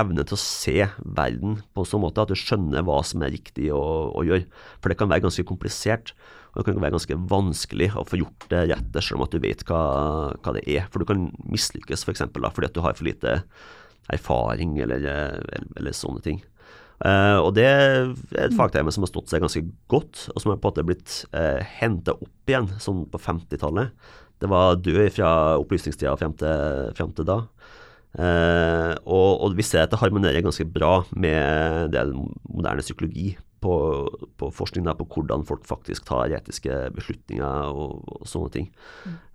evne 0.00 0.24
til 0.26 0.38
å 0.38 0.42
se 0.42 0.88
verden 1.04 1.60
på 1.70 1.84
en 1.84 1.90
sånn 1.92 2.02
måte 2.02 2.24
at 2.24 2.32
du 2.32 2.38
skjønner 2.38 2.86
hva 2.86 2.98
som 3.06 3.22
er 3.22 3.34
riktig 3.36 3.70
å, 3.74 3.84
å 4.10 4.26
gjøre. 4.26 4.48
For 4.80 4.90
det 4.90 4.98
kan 4.98 5.12
være 5.12 5.28
ganske 5.28 5.46
komplisert, 5.46 6.16
og 6.52 6.60
det 6.60 6.66
kan 6.72 6.80
være 6.82 6.96
ganske 6.96 7.18
vanskelig 7.30 7.90
å 7.98 8.06
få 8.08 8.20
gjort 8.22 8.46
det 8.50 8.64
rette 8.72 9.02
selv 9.04 9.20
om 9.20 9.26
at 9.26 9.34
du 9.34 9.42
vet 9.42 9.64
hva, 9.68 9.82
hva 10.42 10.54
det 10.56 10.64
er. 10.66 10.86
For 10.90 11.02
du 11.02 11.08
kan 11.08 11.28
mislykkes 11.46 12.06
f.eks. 12.06 12.24
For 12.32 12.48
fordi 12.56 12.70
at 12.70 12.76
du 12.76 12.82
har 12.84 12.96
for 12.98 13.06
lite 13.06 13.40
erfaring 14.12 14.78
eller, 14.80 15.04
eller, 15.04 15.68
eller 15.76 15.96
sånne 15.96 16.24
ting. 16.24 16.40
Uh, 16.98 17.38
og 17.44 17.52
det 17.54 17.66
er 17.68 18.08
et 18.42 18.54
fagtema 18.58 18.90
som 18.90 19.04
har 19.04 19.12
stått 19.12 19.30
seg 19.30 19.44
ganske 19.44 19.62
godt, 19.92 20.24
og 20.32 20.42
som 20.42 20.50
har 20.50 20.58
på 20.58 20.66
en 20.66 20.72
måte 20.72 20.86
blitt 20.88 21.18
uh, 21.30 21.60
henta 21.78 22.16
opp 22.16 22.50
igjen 22.50 22.66
sånn 22.82 23.04
på 23.12 23.20
50-tallet. 23.22 23.92
Det 24.42 24.50
var 24.50 24.80
død 24.82 25.04
fra 25.14 25.30
opplysningstida 25.60 26.16
frem 26.18 26.34
til, 26.38 26.90
frem 26.98 27.12
til 27.14 27.28
da. 27.28 27.42
Uh, 28.18 28.96
og, 29.04 29.44
og 29.44 29.54
vi 29.58 29.66
ser 29.66 29.84
at 29.84 29.92
det 29.92 30.00
harmonerer 30.00 30.42
ganske 30.42 30.66
bra 30.66 31.04
med 31.12 31.92
det 31.94 32.08
moderne 32.48 32.82
psykologi 32.82 33.34
på, 33.64 33.74
på 34.38 34.48
forskning 34.54 34.86
da, 34.86 34.94
på 34.98 35.06
hvordan 35.10 35.44
folk 35.48 35.66
faktisk 35.66 36.06
tar 36.08 36.30
etiske 36.36 36.76
beslutninger 36.94 37.72
og, 37.74 38.04
og 38.06 38.28
sånne 38.28 38.54
ting. 38.54 38.70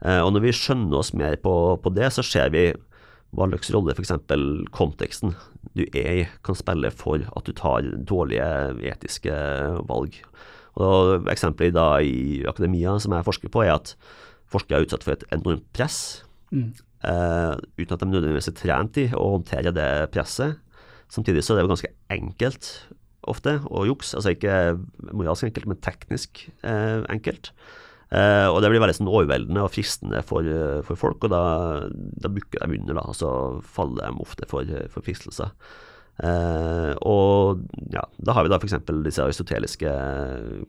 Eh, 0.04 0.22
og 0.24 0.34
når 0.36 0.46
vi 0.48 0.56
skjønner 0.56 1.00
oss 1.02 1.14
mer 1.18 1.36
på, 1.44 1.54
på 1.84 1.94
det, 1.96 2.10
så 2.16 2.24
ser 2.26 2.54
vi 2.56 2.70
hva 3.34 3.48
slags 3.50 3.72
rolle 3.74 3.96
f.eks. 3.98 4.12
konteksten 4.76 5.34
du 5.74 5.84
er 5.90 6.10
i, 6.22 6.26
kan 6.46 6.56
spille 6.58 6.92
for 6.94 7.24
at 7.26 7.48
du 7.48 7.54
tar 7.58 7.88
dårlige 8.06 8.46
etiske 8.92 9.34
valg. 9.90 10.20
Og 10.78 11.28
Eksempelet 11.34 11.74
da 11.76 11.88
i 12.02 12.44
akademia 12.50 12.96
som 13.02 13.14
jeg 13.18 13.26
forsker 13.26 13.52
på, 13.54 13.64
er 13.66 13.76
at 13.76 13.96
forskere 14.54 14.80
er 14.82 14.86
utsatt 14.86 15.06
for 15.06 15.16
et 15.18 15.26
enormt 15.34 15.66
press, 15.74 16.24
Mm. 16.54 16.68
eh, 17.02 17.54
uten 17.82 17.94
at 17.96 18.02
de 18.04 18.06
nødvendigvis 18.12 18.48
er 18.52 18.54
trent 18.60 18.98
i 19.02 19.08
å 19.18 19.24
håndtere 19.32 19.72
det 19.74 20.12
presset. 20.14 20.60
Samtidig 21.10 21.42
så 21.42 21.56
er 21.56 21.58
det 21.58 21.64
jo 21.66 21.72
ganske 21.72 21.90
enkelt 22.14 22.68
ofte 23.32 23.58
og 23.70 23.88
juks. 23.90 24.14
Altså 24.18 24.34
ikke 24.34 24.58
moralsk 25.12 25.48
enkelt, 25.48 25.70
men 25.70 25.82
teknisk 25.84 26.46
eh, 26.66 27.00
enkelt. 27.14 27.54
Eh, 28.14 28.48
og 28.50 28.60
det 28.62 28.70
blir 28.70 28.84
veldig 28.84 28.98
sånn 29.00 29.10
overveldende 29.10 29.64
og 29.64 29.72
fristende 29.74 30.22
for, 30.28 30.46
eh, 30.46 30.84
for 30.86 31.00
folk, 31.00 31.26
og 31.26 31.34
da, 31.34 31.44
da 32.22 32.30
bukker 32.30 32.62
de 32.62 32.78
under, 32.78 33.00
da, 33.00 33.08
og 33.10 33.18
så 33.18 33.32
faller 33.66 34.06
de 34.06 34.22
ofte 34.22 34.50
for, 34.50 34.70
for 34.94 35.06
fristelser. 35.06 35.54
Eh, 36.22 36.94
og 37.10 37.64
ja, 37.90 38.04
da 38.22 38.36
har 38.38 38.46
vi 38.46 38.52
da 38.54 38.60
f.eks. 38.62 38.76
disse 39.08 39.24
aristoteliske 39.24 39.94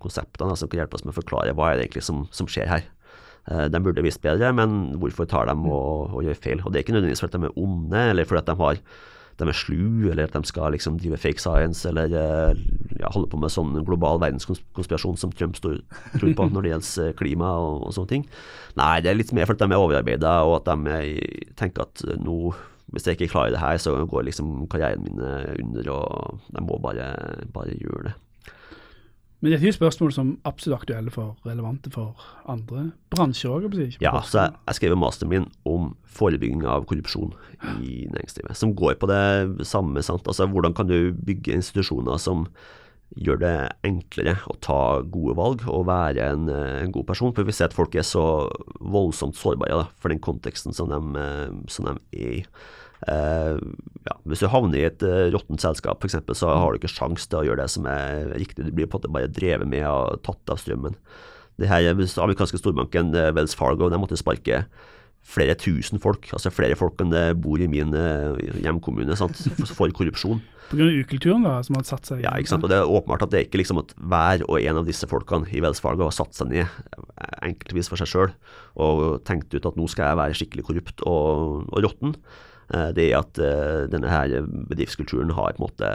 konseptene 0.00 0.54
da, 0.54 0.56
som 0.56 0.70
kan 0.72 0.80
hjelpe 0.80 0.96
oss 0.96 1.04
med 1.04 1.12
å 1.12 1.18
forklare 1.18 1.52
hva 1.56 1.70
er 1.70 1.76
det 1.76 1.88
egentlig 1.88 2.06
som, 2.06 2.24
som 2.32 2.48
skjer 2.48 2.70
her. 2.70 2.86
Eh, 3.52 3.66
de 3.68 3.82
burde 3.84 4.04
visst 4.04 4.22
bedre, 4.24 4.54
men 4.56 4.94
hvorfor 5.02 5.28
tar 5.28 5.50
de 5.50 5.56
og, 5.68 6.14
og 6.16 6.24
gjør 6.24 6.40
feil? 6.46 6.64
Og 6.64 6.72
det 6.72 6.80
er 6.80 6.86
ikke 6.86 6.96
nødvendigvis 6.96 7.24
fordi 7.26 7.42
de 7.42 7.50
er 7.50 7.60
onde, 7.60 8.06
eller 8.14 8.30
fordi 8.30 8.46
de 8.48 8.56
har 8.62 8.80
de 9.40 9.48
er 9.50 9.56
slu, 9.56 10.10
eller 10.10 10.28
at 10.28 10.36
de 10.36 10.48
skal 10.48 10.74
liksom 10.74 10.98
drive 11.00 11.18
fake 11.20 11.42
science, 11.42 11.86
eller 11.88 12.12
eh, 12.18 12.60
ja, 13.00 13.10
holde 13.14 13.30
på 13.32 13.40
med 13.40 13.52
sånn 13.52 13.74
global 13.86 14.20
verdenskonspirasjon 14.22 15.18
som 15.20 15.32
Trump 15.34 15.58
tror 15.60 15.80
på 16.20 16.48
når 16.50 16.66
det 16.66 16.74
gjelder 16.74 17.16
klima 17.18 17.54
og, 17.62 17.86
og, 17.88 17.96
sånne 17.96 18.12
ting. 18.12 18.28
Nei, 18.80 18.98
det 19.04 19.12
er 19.12 19.18
litt 19.18 19.34
mer 19.36 19.48
for 19.48 19.56
at 19.56 19.64
de 19.64 19.70
er 19.70 19.80
overarbeida, 19.80 20.36
og 20.46 20.60
at 20.60 20.70
de 20.70 21.08
tenker 21.58 21.88
at 21.88 22.06
nå 22.22 22.54
hvis 22.94 23.08
jeg 23.08 23.16
ikke 23.16 23.32
klarer 23.32 23.54
det 23.54 23.62
her, 23.62 23.78
så 23.80 23.96
går 24.06 24.26
liksom 24.28 24.68
karrieren 24.70 25.02
min 25.02 25.18
under, 25.18 25.88
og 25.90 26.42
de 26.54 26.62
må 26.62 26.76
bare, 26.84 27.08
bare 27.54 27.74
gjøre 27.80 28.10
det. 28.10 28.12
Men 29.44 29.52
dette 29.52 29.66
er 29.66 29.74
jo 29.74 29.76
spørsmål 29.76 30.12
som 30.16 30.28
absolutt 30.48 30.78
aktuelle 30.78 31.12
for 31.12 31.34
relevante 31.44 31.90
for 31.92 32.16
andre 32.48 32.86
bransjer 33.12 33.52
òg? 33.52 33.74
Ja, 34.00 34.14
så 34.24 34.38
jeg, 34.38 34.54
jeg 34.70 34.78
skrev 34.78 34.94
masteren 34.96 35.32
min 35.34 35.44
om 35.68 35.90
forebygging 36.16 36.62
av 36.64 36.86
korrupsjon 36.88 37.34
i 37.84 38.06
næringslivet. 38.08 38.56
Som 38.56 38.72
går 38.72 38.96
på 39.02 39.10
det 39.10 39.66
samme. 39.68 40.00
sant? 40.00 40.24
Altså 40.24 40.46
Hvordan 40.48 40.72
kan 40.72 40.88
du 40.88 41.12
bygge 41.12 41.58
institusjoner 41.58 42.16
som 42.16 42.46
gjør 43.20 43.42
det 43.42 43.56
enklere 43.84 44.38
å 44.48 44.56
ta 44.64 44.78
gode 45.12 45.36
valg 45.36 45.66
og 45.68 45.90
være 45.90 46.24
en, 46.24 46.48
en 46.48 46.96
god 46.96 47.04
person? 47.12 47.36
For 47.36 47.44
vi 47.44 47.52
ser 47.52 47.68
at 47.68 47.76
folk 47.76 47.92
er 48.00 48.08
så 48.08 48.24
voldsomt 48.80 49.36
sårbare 49.36 49.82
da, 49.82 49.90
for 50.00 50.08
den 50.08 50.24
konteksten 50.24 50.72
som 50.72 50.88
de, 50.88 51.28
som 51.68 51.90
de 51.90 51.98
er 52.16 52.40
i. 52.40 52.42
Uh, 53.04 53.60
ja, 54.06 54.16
hvis 54.24 54.40
du 54.40 54.48
havner 54.48 54.78
i 54.80 54.86
et 54.88 55.04
uh, 55.04 55.28
råttent 55.34 55.60
selskap 55.60 56.00
f.eks., 56.00 56.16
så 56.38 56.54
har 56.56 56.72
du 56.72 56.80
ikke 56.80 56.92
sjanse 56.92 57.28
til 57.28 57.42
å 57.42 57.44
gjøre 57.48 57.64
det 57.64 57.70
som 57.74 57.88
er 57.90 58.32
riktig. 58.32 58.64
Du 58.64 58.72
blir 58.72 58.88
på 58.88 58.96
en 58.96 59.02
måte 59.02 59.12
bare 59.16 59.32
drevet 59.32 59.68
med 59.68 59.84
og 59.88 60.22
tatt 60.24 60.54
av 60.54 60.60
strømmen. 60.62 60.96
Det 61.60 61.70
her 61.70 61.86
amerikanske 61.92 62.58
storbanken 62.60 63.12
uh, 63.16 63.30
Wells 63.36 63.56
Fargo 63.58 63.90
de 63.92 64.00
måtte 64.00 64.18
sparke 64.20 64.64
flere 65.24 65.54
tusen 65.56 66.00
folk, 66.00 66.26
altså 66.36 66.52
flere 66.52 66.76
folk 66.76 66.98
enn 67.00 67.12
det 67.12 67.30
bor 67.40 67.56
i 67.56 67.68
min 67.70 67.94
hjemkommune, 68.60 69.16
sant, 69.16 69.38
for 69.72 69.88
korrupsjon. 69.96 70.42
Pga. 70.68 70.88
ukulturen 71.00 71.44
da, 71.44 71.54
som 71.64 71.78
hadde 71.78 71.88
satt 71.88 72.08
seg 72.08 72.20
i 72.20 72.24
Ja, 72.26 72.34
ikke 72.40 72.52
sant. 72.52 72.64
Og 72.64 72.72
det 72.72 72.78
er 72.80 72.90
åpenbart 72.90 73.24
at 73.24 73.32
det 73.32 73.38
er 73.38 73.46
ikke 73.46 73.60
liksom 73.60 73.80
at 73.80 73.92
hver 73.96 74.44
og 74.48 74.58
en 74.60 74.80
av 74.80 74.88
disse 74.88 75.08
folkene 75.08 75.48
i 75.52 75.62
Wells 75.64 75.80
Fargo 75.84 76.06
har 76.06 76.14
satt 76.16 76.36
seg 76.36 76.52
ned 76.52 76.68
enkeltvis 77.44 77.88
for 77.92 78.00
seg 78.00 78.10
sjøl 78.10 78.34
og 78.80 79.04
tenkt 79.28 79.54
ut 79.54 79.68
at 79.68 79.78
nå 79.80 79.88
skal 79.92 80.10
jeg 80.10 80.20
være 80.20 80.38
skikkelig 80.38 80.66
korrupt 80.68 81.04
og, 81.08 81.64
og 81.68 81.84
råtten. 81.84 82.16
Eh, 82.72 82.90
det 82.96 83.08
er 83.10 83.18
at 83.20 83.40
uh, 83.42 83.84
denne 83.92 84.08
her 84.08 84.46
bedriftskulturen 84.70 85.34
har 85.36 85.52
på 85.56 85.60
en 85.60 85.66
måte 85.66 85.90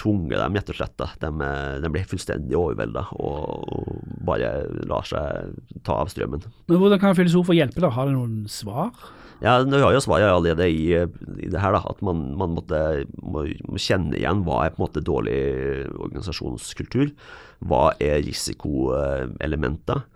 tvunget 0.00 0.38
dem, 0.40 0.56
rett 0.56 0.72
og 0.72 0.78
slett. 0.78 1.04
De, 1.20 1.50
de, 1.84 1.92
blir 1.92 2.08
fullstendig 2.08 2.56
overvelda 2.56 3.06
og, 3.20 4.00
bare 4.26 4.54
lar 4.88 5.06
seg 5.06 5.52
ta 5.86 6.00
av 6.00 6.10
strømmen. 6.12 6.48
Men 6.70 6.80
Hvordan 6.80 7.02
kan 7.02 7.18
filosofer 7.18 7.58
hjelpe? 7.58 7.84
da? 7.84 7.92
Har 7.92 8.08
de 8.08 8.16
noen 8.16 8.42
svar? 8.50 8.90
Ja, 9.44 9.58
Vi 9.60 9.82
har 9.82 9.92
jo 9.92 10.00
svaret 10.00 10.32
allerede 10.32 10.64
i, 10.72 10.86
i, 10.96 11.48
det 11.52 11.60
her. 11.60 11.76
da, 11.76 11.82
At 11.84 12.00
man, 12.00 12.30
man 12.40 12.56
måtte, 12.56 13.04
må, 13.20 13.44
må, 13.68 13.76
kjenne 13.76 14.16
igjen 14.16 14.46
hva 14.46 14.64
er 14.64 14.72
på 14.72 14.80
en 14.80 14.86
måte 14.86 15.04
dårlig 15.04 15.36
organisasjonskultur. 15.92 17.12
Hva 17.68 17.90
er 18.00 18.24
risikoelementer 18.24 20.06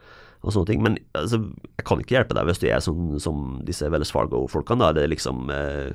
og 0.41 0.55
sånne 0.55 0.71
ting. 0.71 0.83
Men 0.85 0.99
altså, 1.19 1.43
jeg 1.77 1.87
kan 1.89 2.03
ikke 2.03 2.17
hjelpe 2.19 2.37
deg 2.37 2.49
hvis 2.49 2.63
du 2.63 2.67
er 2.71 2.83
som, 2.85 3.15
som 3.23 3.47
disse 3.67 3.89
Wells 3.93 4.13
Fargo-folkene. 4.15 4.93
Det 4.97 5.07
er 5.07 5.15
liksom 5.15 5.53
eh, 5.55 5.95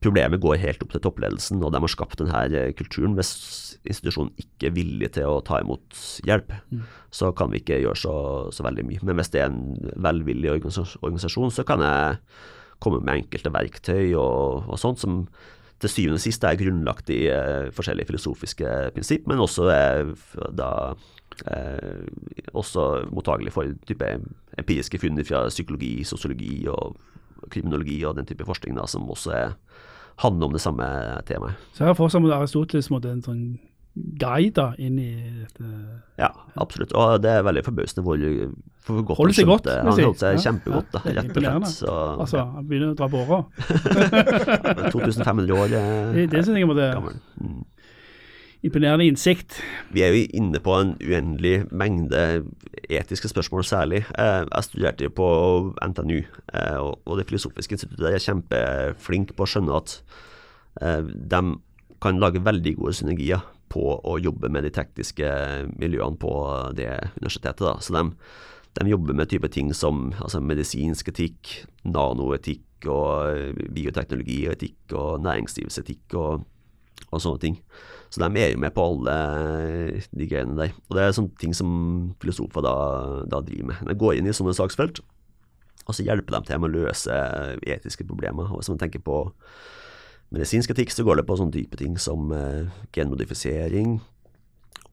Problemet 0.00 0.40
går 0.40 0.62
helt 0.62 0.80
opp 0.80 0.94
til 0.94 1.00
toppledelsen, 1.04 1.58
og 1.60 1.74
de 1.74 1.80
har 1.82 1.90
skapt 1.92 2.16
denne 2.16 2.38
eh, 2.56 2.70
kulturen. 2.76 3.16
Hvis 3.18 3.32
institusjonen 3.84 4.32
ikke 4.40 4.70
er 4.70 4.76
villig 4.78 5.10
til 5.18 5.28
å 5.28 5.42
ta 5.44 5.58
imot 5.60 5.98
hjelp, 6.24 6.54
mm. 6.72 6.86
så 7.12 7.34
kan 7.36 7.52
vi 7.52 7.60
ikke 7.60 7.82
gjøre 7.82 8.00
så, 8.00 8.14
så, 8.54 8.64
veldig 8.64 8.86
mye. 8.88 9.02
Men 9.04 9.20
hvis 9.20 9.34
det 9.34 9.42
er 9.42 9.50
en 9.50 9.90
velvillig 10.06 10.54
organisasjon, 10.54 11.52
så 11.52 11.66
kan 11.68 11.84
jeg 11.84 12.16
komme 12.80 13.02
med 13.04 13.26
enkelte 13.26 13.52
verktøy 13.52 14.14
og, 14.16 14.70
og 14.72 14.80
sånt 14.80 15.04
som 15.04 15.26
til 15.82 15.90
syvende 15.90 16.20
og 16.20 16.24
sist 16.24 16.44
er 16.46 16.56
grunnlagt 16.56 17.10
i 17.12 17.24
uh, 17.28 17.68
forskjellige 17.74 18.08
filosofiske 18.08 18.70
prinsipp, 18.94 19.26
men 19.28 19.42
også 19.42 19.68
er 19.74 20.12
da 20.56 20.70
eh, 21.50 22.06
også 22.52 23.10
mottagelig 23.14 23.52
for 23.54 23.74
type 23.88 24.08
empiriske 24.58 25.00
funn 25.02 25.20
fra 25.26 25.46
psykologi, 25.50 25.96
sosiologi 26.06 26.66
og 26.70 26.96
kriminologi 27.52 27.98
og 28.04 28.16
den 28.18 28.28
type 28.28 28.46
forskning 28.46 28.78
da, 28.78 28.86
som 28.90 29.10
også 29.10 29.34
er, 29.36 29.54
handler 30.22 30.48
om 30.48 30.56
det 30.56 30.62
samme 30.64 30.88
temaet. 31.28 31.60
Så 31.74 31.88
her 31.88 31.96
får 31.98 32.14
vi 32.20 32.32
Aristoteles 32.32 32.90
måtte 32.92 33.12
en 33.12 33.24
sånn 33.24 33.44
guide 33.94 34.54
da, 34.56 34.70
inn 34.82 34.96
i 34.98 35.10
dette 35.44 35.68
Ja, 36.18 36.32
absolutt. 36.58 36.94
Og 36.98 37.20
det 37.22 37.30
er 37.30 37.44
veldig 37.46 37.62
forbausende 37.66 38.02
hvor, 38.06 38.24
hvor 38.88 39.04
godt 39.10 39.20
Holder 39.20 39.36
seg 39.38 39.50
godt. 39.50 39.68
Han 39.70 40.00
holdt 40.00 40.22
seg 40.24 40.38
ja, 40.38 40.42
kjempegodt, 40.48 40.88
da, 40.96 41.02
rett 41.20 41.30
og 41.30 41.44
slett. 41.44 41.68
Så, 41.76 41.94
altså, 42.24 42.46
han 42.56 42.66
begynner 42.70 42.94
å 42.94 42.98
dra 42.98 43.10
på 43.12 43.22
åra. 43.22 43.44
2500 44.94 45.54
år 45.54 45.78
eh, 45.78 46.10
det, 46.16 46.26
det 46.34 46.42
synes 46.42 46.58
jeg 46.58 46.70
må 46.70 46.76
det. 46.78 46.90
gammel. 46.96 47.22
Mm 47.38 47.62
imponerende 48.64 49.06
innsikt. 49.06 49.58
Vi 49.92 50.02
er 50.02 50.14
jo 50.14 50.24
inne 50.36 50.60
på 50.64 50.74
en 50.78 50.94
uendelig 51.04 51.66
mengde 51.74 52.44
etiske 52.88 53.28
spørsmål, 53.28 53.64
særlig. 53.64 54.04
Eh, 54.18 54.44
jeg 54.48 54.64
studerte 54.64 55.04
jo 55.04 55.12
på 55.14 55.28
NTNU, 55.84 56.22
eh, 56.54 56.78
og 56.80 57.18
Det 57.18 57.26
filosofiske 57.28 57.76
instituttet 57.76 58.08
er 58.08 58.24
kjempeflink 58.24 59.36
på 59.36 59.44
å 59.44 59.50
skjønne 59.50 59.76
at 59.76 60.02
eh, 60.80 61.02
de 61.02 61.42
kan 62.00 62.20
lage 62.20 62.44
veldig 62.44 62.76
gode 62.76 62.94
synergier 62.94 63.44
på 63.68 64.00
å 64.04 64.18
jobbe 64.18 64.48
med 64.48 64.64
de 64.64 64.70
tekniske 64.70 65.28
miljøene 65.78 66.16
på 66.20 66.32
det 66.76 66.90
universitetet. 67.20 67.64
Da. 67.64 67.78
Så 67.80 67.92
de, 67.92 68.10
de 68.80 68.90
jobber 68.90 69.14
med 69.14 69.28
type 69.28 69.48
ting 69.48 69.72
som 69.74 70.12
altså 70.20 70.40
medisinsk 70.40 71.08
etikk, 71.08 71.66
nanoetikk 71.84 72.88
og 72.88 73.56
bioteknologietikk 73.72 74.92
og 74.92 75.22
næringslivsetikk 75.24 76.16
og, 76.20 76.44
og 77.10 77.22
sånne 77.22 77.42
ting. 77.42 77.58
Så 78.12 78.22
de 78.22 78.28
er 78.38 78.52
jo 78.52 78.60
med 78.62 78.74
på 78.74 78.84
alle 78.86 79.14
de 80.14 80.28
greiene 80.30 80.56
der. 80.58 80.74
Og 80.88 80.96
det 80.96 81.02
er 81.04 81.16
sånne 81.16 81.40
ting 81.40 81.54
som 81.56 81.70
filosofer 82.22 82.64
da, 82.64 82.74
da 83.30 83.42
driver 83.42 83.72
med. 83.72 83.82
De 83.90 83.98
går 83.98 84.18
inn 84.18 84.30
i 84.30 84.34
sånne 84.36 84.54
saksfelt, 84.56 85.00
og 85.84 85.96
så 85.96 86.06
hjelper 86.06 86.38
de 86.38 86.48
til 86.48 86.62
med 86.62 86.70
å 86.70 86.84
løse 86.84 87.18
etiske 87.66 88.06
problemer. 88.08 88.48
Og 88.48 88.60
hvis 88.60 88.70
man 88.72 88.80
tenker 88.80 89.02
på 89.04 89.18
medisinsk 90.34 90.72
etikk, 90.72 90.94
så 90.94 91.04
går 91.06 91.20
det 91.20 91.26
på 91.28 91.36
sånne 91.38 91.54
dype 91.54 91.78
ting 91.80 91.98
som 92.00 92.32
eh, 92.34 92.70
genmodifisering 92.94 93.98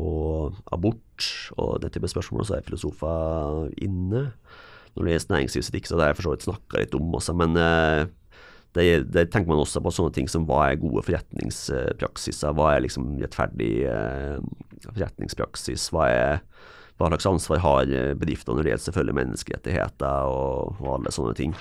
og 0.02 0.58
abort 0.74 1.28
og 1.62 1.82
den 1.84 1.94
type 1.94 2.10
spørsmål, 2.10 2.46
så 2.48 2.58
er 2.58 2.66
filosofer 2.66 3.70
inne. 3.86 4.32
Når 4.96 5.06
det 5.06 5.14
gjelder 5.14 5.36
næringslivsetikk, 5.36 5.88
så 5.88 6.00
har 6.00 6.12
jeg 6.12 6.18
for 6.18 6.28
så 6.28 6.34
vidt 6.34 6.48
snakka 6.48 6.82
litt 6.82 6.98
om 6.98 7.14
også, 7.16 7.36
men 7.38 7.54
eh, 8.80 9.02
det, 9.02 9.12
det, 9.14 9.26
tenker 9.34 9.52
man 9.52 9.64
også 9.64 9.82
på 9.84 9.94
sånne 9.96 10.16
ting 10.16 10.30
som 10.32 10.46
hva 10.50 10.70
er 10.70 10.82
gode 10.82 11.04
forretningspraksiser, 11.08 12.56
hva 12.58 12.76
er 12.76 12.86
liksom 12.86 13.16
rettferdig 13.22 13.74
eh, 13.90 14.38
forretningspraksis, 14.88 15.90
hva, 15.96 16.08
er, 16.10 16.42
hva 16.98 17.12
slags 17.12 17.30
ansvar 17.30 17.64
har 17.66 17.94
bedrifter 18.20 18.56
når 18.56 18.64
det 18.64 18.74
gjelder 18.74 18.88
selvfølgelig 18.88 19.20
menneskerettigheter 19.22 20.32
og, 20.32 20.80
og 20.80 20.96
alle 20.98 21.14
sånne 21.16 21.36
ting. 21.38 21.58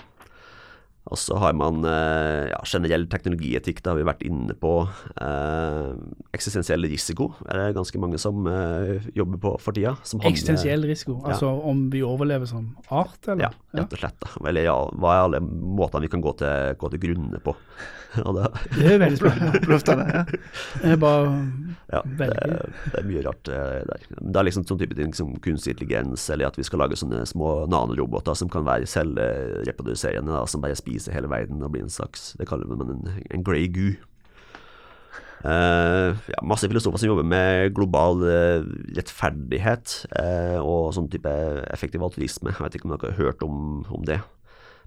Og 1.09 1.19
så 1.19 1.37
har 1.41 1.55
man 1.57 1.81
eh, 1.89 2.51
ja, 2.51 2.59
generell 2.69 3.07
teknologietikk, 3.11 3.81
det 3.81 3.89
har 3.89 3.97
vi 3.97 4.07
vært 4.07 4.25
inne 4.27 4.55
på. 4.61 4.75
Eh, 5.17 5.95
eksistensiell 6.37 6.85
risiko 6.91 7.31
er 7.49 7.57
det 7.57 7.79
ganske 7.79 8.03
mange 8.03 8.21
som 8.21 8.45
eh, 8.51 9.09
jobber 9.17 9.41
på 9.41 9.55
for 9.65 9.77
tida. 9.77 9.95
Eksistensiell 10.21 10.85
risiko, 10.87 11.17
ja. 11.23 11.33
altså 11.33 11.55
om 11.71 11.87
vi 11.93 12.05
overlever 12.05 12.51
som 12.51 12.75
art, 12.93 13.19
eller? 13.27 13.49
Ja, 13.49 13.81
rett 13.81 13.97
og 13.97 14.03
slett. 14.05 14.21
Da. 14.21 14.35
Eller 14.51 14.69
ja, 14.69 14.77
hva 15.01 15.17
er 15.17 15.25
alle 15.25 15.41
måtene 15.41 16.05
vi 16.05 16.13
kan 16.13 16.25
gå 16.25 16.37
til, 16.43 16.77
gå 16.79 16.93
til 16.93 17.05
grunne 17.09 17.41
på? 17.49 17.57
det, 18.15 18.47
det, 18.77 18.93
er 18.93 18.99
veldig 18.99 19.19
spennende. 19.81 20.15
ja. 20.19 20.25
Jeg 20.83 20.99
bare 21.01 21.29
ja, 21.93 22.01
det, 22.05 22.27
det, 22.35 22.99
er 22.99 23.07
mye 23.07 23.23
rart 23.27 23.51
eh, 23.51 23.81
der. 23.87 24.07
Det 24.19 24.41
er 24.41 24.47
liksom 24.47 24.67
sånn 24.67 24.81
type 24.81 24.97
ting 24.99 25.15
som 25.17 25.33
kunstig 25.43 25.75
intelligens, 25.75 26.27
eller 26.31 26.51
at 26.51 26.59
vi 26.59 26.67
skal 26.67 26.83
lage 26.83 26.99
sånne 26.99 27.23
små 27.27 27.67
nanoroboter 27.71 28.37
som 28.39 28.51
kan 28.51 28.67
være 28.67 28.89
selvreproduserende, 28.91 30.43
som 30.51 30.63
bare 30.63 30.79
spiser 30.79 31.00
spise 31.01 31.17
hele 31.17 31.31
verden 31.33 31.65
og 31.65 31.73
bli 31.73 31.83
en 31.85 31.93
slags 31.93 32.35
Det 32.39 32.47
kaller 32.49 32.69
man 32.69 32.85
en, 32.85 33.21
en 33.33 33.45
grey 33.45 33.69
goo. 33.73 33.97
Uh, 35.41 36.13
ja, 36.29 36.41
masse 36.45 36.69
filosofer 36.69 37.01
som 37.01 37.09
jobber 37.09 37.25
med 37.25 37.71
global 37.73 38.21
uh, 38.21 38.67
rettferdighet 38.93 39.95
uh, 40.13 40.59
og 40.61 40.91
sånn 40.93 41.09
type 41.09 41.33
effektiv 41.73 42.05
altruisme. 42.05 42.53
Jeg 42.53 42.61
vet 42.61 42.77
ikke 42.77 42.91
om 42.91 42.93
dere 42.93 43.15
har 43.15 43.23
hørt 43.23 43.47
om, 43.47 43.81
om 43.89 44.05
det. 44.05 44.19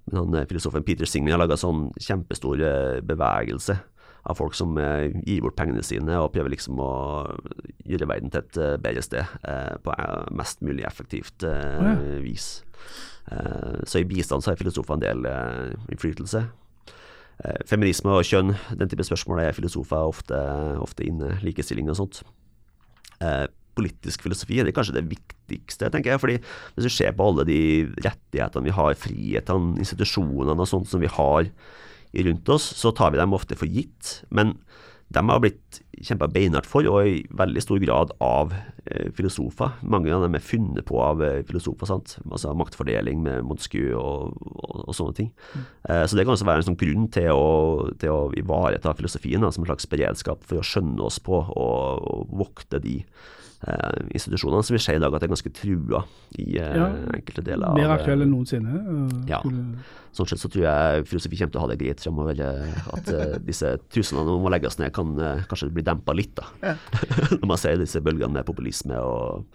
Men 0.05 0.19
han, 0.19 0.37
filosofen 0.51 0.85
Peter 0.85 1.09
Singer 1.09 1.33
har 1.33 1.41
laga 1.41 1.57
sånn 1.57 1.87
kjempestor 1.97 2.61
bevegelse 3.07 3.79
av 4.23 4.37
folk 4.39 4.55
som 4.55 4.77
gir 4.77 5.41
bort 5.43 5.57
pengene 5.59 5.83
sine 5.83 6.15
og 6.15 6.31
prøver 6.31 6.53
liksom 6.53 6.77
å 6.79 6.91
gjøre 7.83 8.07
verden 8.07 8.31
til 8.31 8.39
et 8.39 8.59
bedre 8.79 9.03
sted 9.03 9.33
på 9.83 9.95
mest 10.31 10.63
mulig 10.63 10.85
effektivt 10.87 11.43
vis. 12.23 12.61
Eh, 13.31 13.79
så 13.87 14.01
i 14.01 14.07
bistand 14.07 14.43
så 14.43 14.51
har 14.51 14.59
filosofer 14.59 14.97
en 14.97 15.03
del 15.03 15.25
eh, 15.29 15.73
innflytelse. 15.93 16.43
Eh, 17.43 17.59
feminisme 17.69 18.13
og 18.13 18.27
kjønn, 18.27 18.55
den 18.79 18.91
type 18.91 19.05
spørsmål 19.07 19.45
er 19.45 19.57
filosofer 19.57 20.09
ofte, 20.11 20.39
ofte 20.83 21.05
inne. 21.07 21.37
Likestilling 21.45 21.91
og 21.91 21.99
sånt. 22.01 22.23
Politisk 23.73 24.25
filosofi 24.25 24.59
er 24.59 24.67
kanskje 24.75 24.97
det 24.97 25.07
viktigste, 25.07 25.87
tenker 25.89 26.11
jeg. 26.11 26.19
fordi 26.19 26.35
hvis 26.75 26.85
du 26.85 26.91
ser 26.93 27.13
på 27.15 27.25
alle 27.29 27.45
de 27.47 27.61
rettighetene 28.03 28.67
vi 28.67 28.75
har, 28.75 28.97
frihetene, 28.99 29.77
institusjonene 29.81 30.59
og 30.59 30.69
sånt 30.69 30.91
som 30.91 31.01
vi 31.01 31.09
har 31.09 31.47
rundt 32.13 32.49
oss, 32.53 32.65
så 32.77 32.93
tar 32.95 33.13
vi 33.13 33.21
dem 33.21 33.33
ofte 33.33 33.57
for 33.57 33.69
gitt. 33.69 34.19
Men 34.29 34.57
de 35.13 35.21
har 35.29 35.41
blitt 35.43 35.81
kjempa 36.03 36.27
beinhardt 36.31 36.67
for, 36.67 36.85
og 36.89 37.07
i 37.07 37.19
veldig 37.37 37.61
stor 37.63 37.79
grad 37.83 38.13
av 38.23 38.53
eh, 38.53 39.11
filosofer. 39.15 39.75
Mange 39.85 40.11
av 40.13 40.25
dem 40.25 40.37
er 40.37 40.43
funnet 40.43 40.85
på 40.89 40.97
av 41.03 41.21
eh, 41.23 41.41
filosofer. 41.47 41.89
sant? 41.89 42.15
Altså 42.25 42.53
Maktfordeling 42.57 43.21
med 43.25 43.45
Montesquieu 43.47 43.93
og, 43.99 44.33
og, 44.53 44.79
og 44.87 44.97
sånne 44.97 45.17
ting. 45.19 45.29
Mm. 45.53 45.67
Eh, 45.89 46.03
så 46.09 46.17
det 46.17 46.25
kan 46.25 46.33
også 46.35 46.49
være 46.49 46.63
en 46.63 46.69
sånn 46.71 46.81
grunn 46.81 47.05
til 47.13 47.29
å, 47.35 47.93
til 48.01 48.15
å 48.15 48.31
ivareta 48.39 48.95
filosofien 48.97 49.45
da, 49.45 49.53
som 49.53 49.65
en 49.65 49.71
slags 49.71 49.89
beredskap 49.91 50.43
for 50.49 50.61
å 50.61 50.67
skjønne 50.67 51.05
oss 51.05 51.21
på 51.23 51.39
og, 51.43 52.09
og 52.09 52.35
vokte 52.43 52.81
de 52.83 53.01
institusjonene 54.13 54.65
som 54.65 54.75
vi 54.75 54.81
ser 54.83 54.97
i 54.97 55.01
dag 55.03 55.13
at 55.15 55.23
er 55.23 55.31
ganske 55.31 55.51
trua 55.55 56.03
i 56.35 56.57
eh, 56.59 56.77
ja, 56.79 56.87
enkelte 57.15 57.43
deler 57.45 57.69
av 57.69 57.77
Mer 57.77 57.93
aktuelle 57.95 58.27
enn 58.27 58.33
noensinne? 58.33 58.81
Ja. 59.29 59.39
Sånn 60.13 60.29
sett 60.29 60.41
så 60.41 60.49
tror 60.51 60.65
jeg 60.67 61.05
filosofi 61.09 61.39
kommer 61.39 61.53
til 61.55 61.61
å 61.61 61.65
ha 61.65 61.69
det 61.71 61.79
greit 61.81 62.03
fremover. 62.03 62.41
At 62.97 63.13
disse 63.49 63.75
truslene 63.93 64.35
om 64.35 64.49
å 64.49 64.51
legge 64.53 64.69
oss 64.69 64.79
ned 64.81 64.93
kan 64.95 65.15
kanskje 65.49 65.71
bli 65.73 65.85
dempa 65.85 66.15
litt, 66.17 66.35
da. 66.39 66.49
Ja. 66.63 66.75
Når 67.39 67.47
man 67.49 67.61
ser 67.61 67.79
disse 67.81 68.03
bølgene 68.03 68.39
med 68.39 68.49
populisme 68.49 68.99
og, 68.99 69.47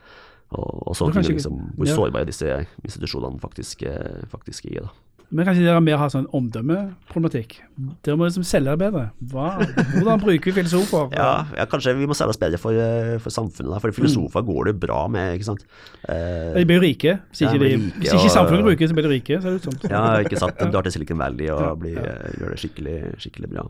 og, 0.55 0.73
og 0.88 0.97
sånne 0.99 1.21
ting, 1.21 1.37
liksom, 1.37 1.61
hvor 1.77 1.92
sårbare 1.92 2.31
disse 2.31 2.62
institusjonene 2.85 3.42
faktisk, 3.44 3.85
faktisk 4.33 4.73
er. 4.73 4.88
da. 4.88 5.08
Men 5.29 5.45
kanskje 5.45 5.64
dere 5.67 5.81
mer 5.85 5.99
har 6.01 6.09
sånn 6.09 6.25
omdømmeproblematikk? 6.33 7.59
Dere 8.07 8.17
må 8.17 8.25
liksom 8.25 8.47
selge 8.49 8.73
det 8.73 8.81
bedre. 8.81 9.03
Hva? 9.29 9.51
Hvordan 9.93 10.23
bruker 10.23 10.49
vi 10.49 10.55
filosofer? 10.57 11.11
ja, 11.12 11.33
ja, 11.53 11.67
kanskje 11.69 11.93
vi 11.99 12.09
må 12.09 12.17
selge 12.17 12.33
oss 12.33 12.41
bedre 12.41 12.61
for, 12.62 12.73
eh, 12.73 13.19
for 13.21 13.35
samfunnet, 13.35 13.75
da. 13.75 13.83
For 13.85 13.93
filosofer 13.93 14.41
mm. 14.41 14.49
går 14.49 14.71
det 14.71 14.75
bra 14.87 15.03
med, 15.12 15.35
ikke 15.37 15.51
sant. 15.51 15.67
Eh, 16.09 16.57
de 16.57 16.64
blir 16.71 16.81
jo 16.81 16.87
rike. 16.87 17.19
Hvis 17.29 17.45
ikke, 17.45 17.61
de, 17.61 17.71
hvis 17.99 18.17
ikke 18.17 18.33
samfunnet 18.38 18.64
bruker 18.71 18.87
det, 18.87 18.88
så 18.88 18.97
blir 18.97 19.09
de 19.11 19.14
rike. 19.19 19.41
ser 19.45 19.53
det 19.53 19.61
ut 19.61 19.69
som. 19.69 19.79
Ja, 19.93 20.03
ikke 20.25 20.41
sant. 20.41 20.57
De 20.57 20.73
drar 20.73 20.88
til 20.88 20.97
Silicon 20.97 21.21
Valley 21.21 21.53
og 21.53 21.85
blir, 21.85 22.01
eh, 22.01 22.41
gjør 22.41 22.57
det 22.57 22.61
skikkelig, 22.64 22.99
skikkelig 23.27 23.53
bra. 23.53 23.69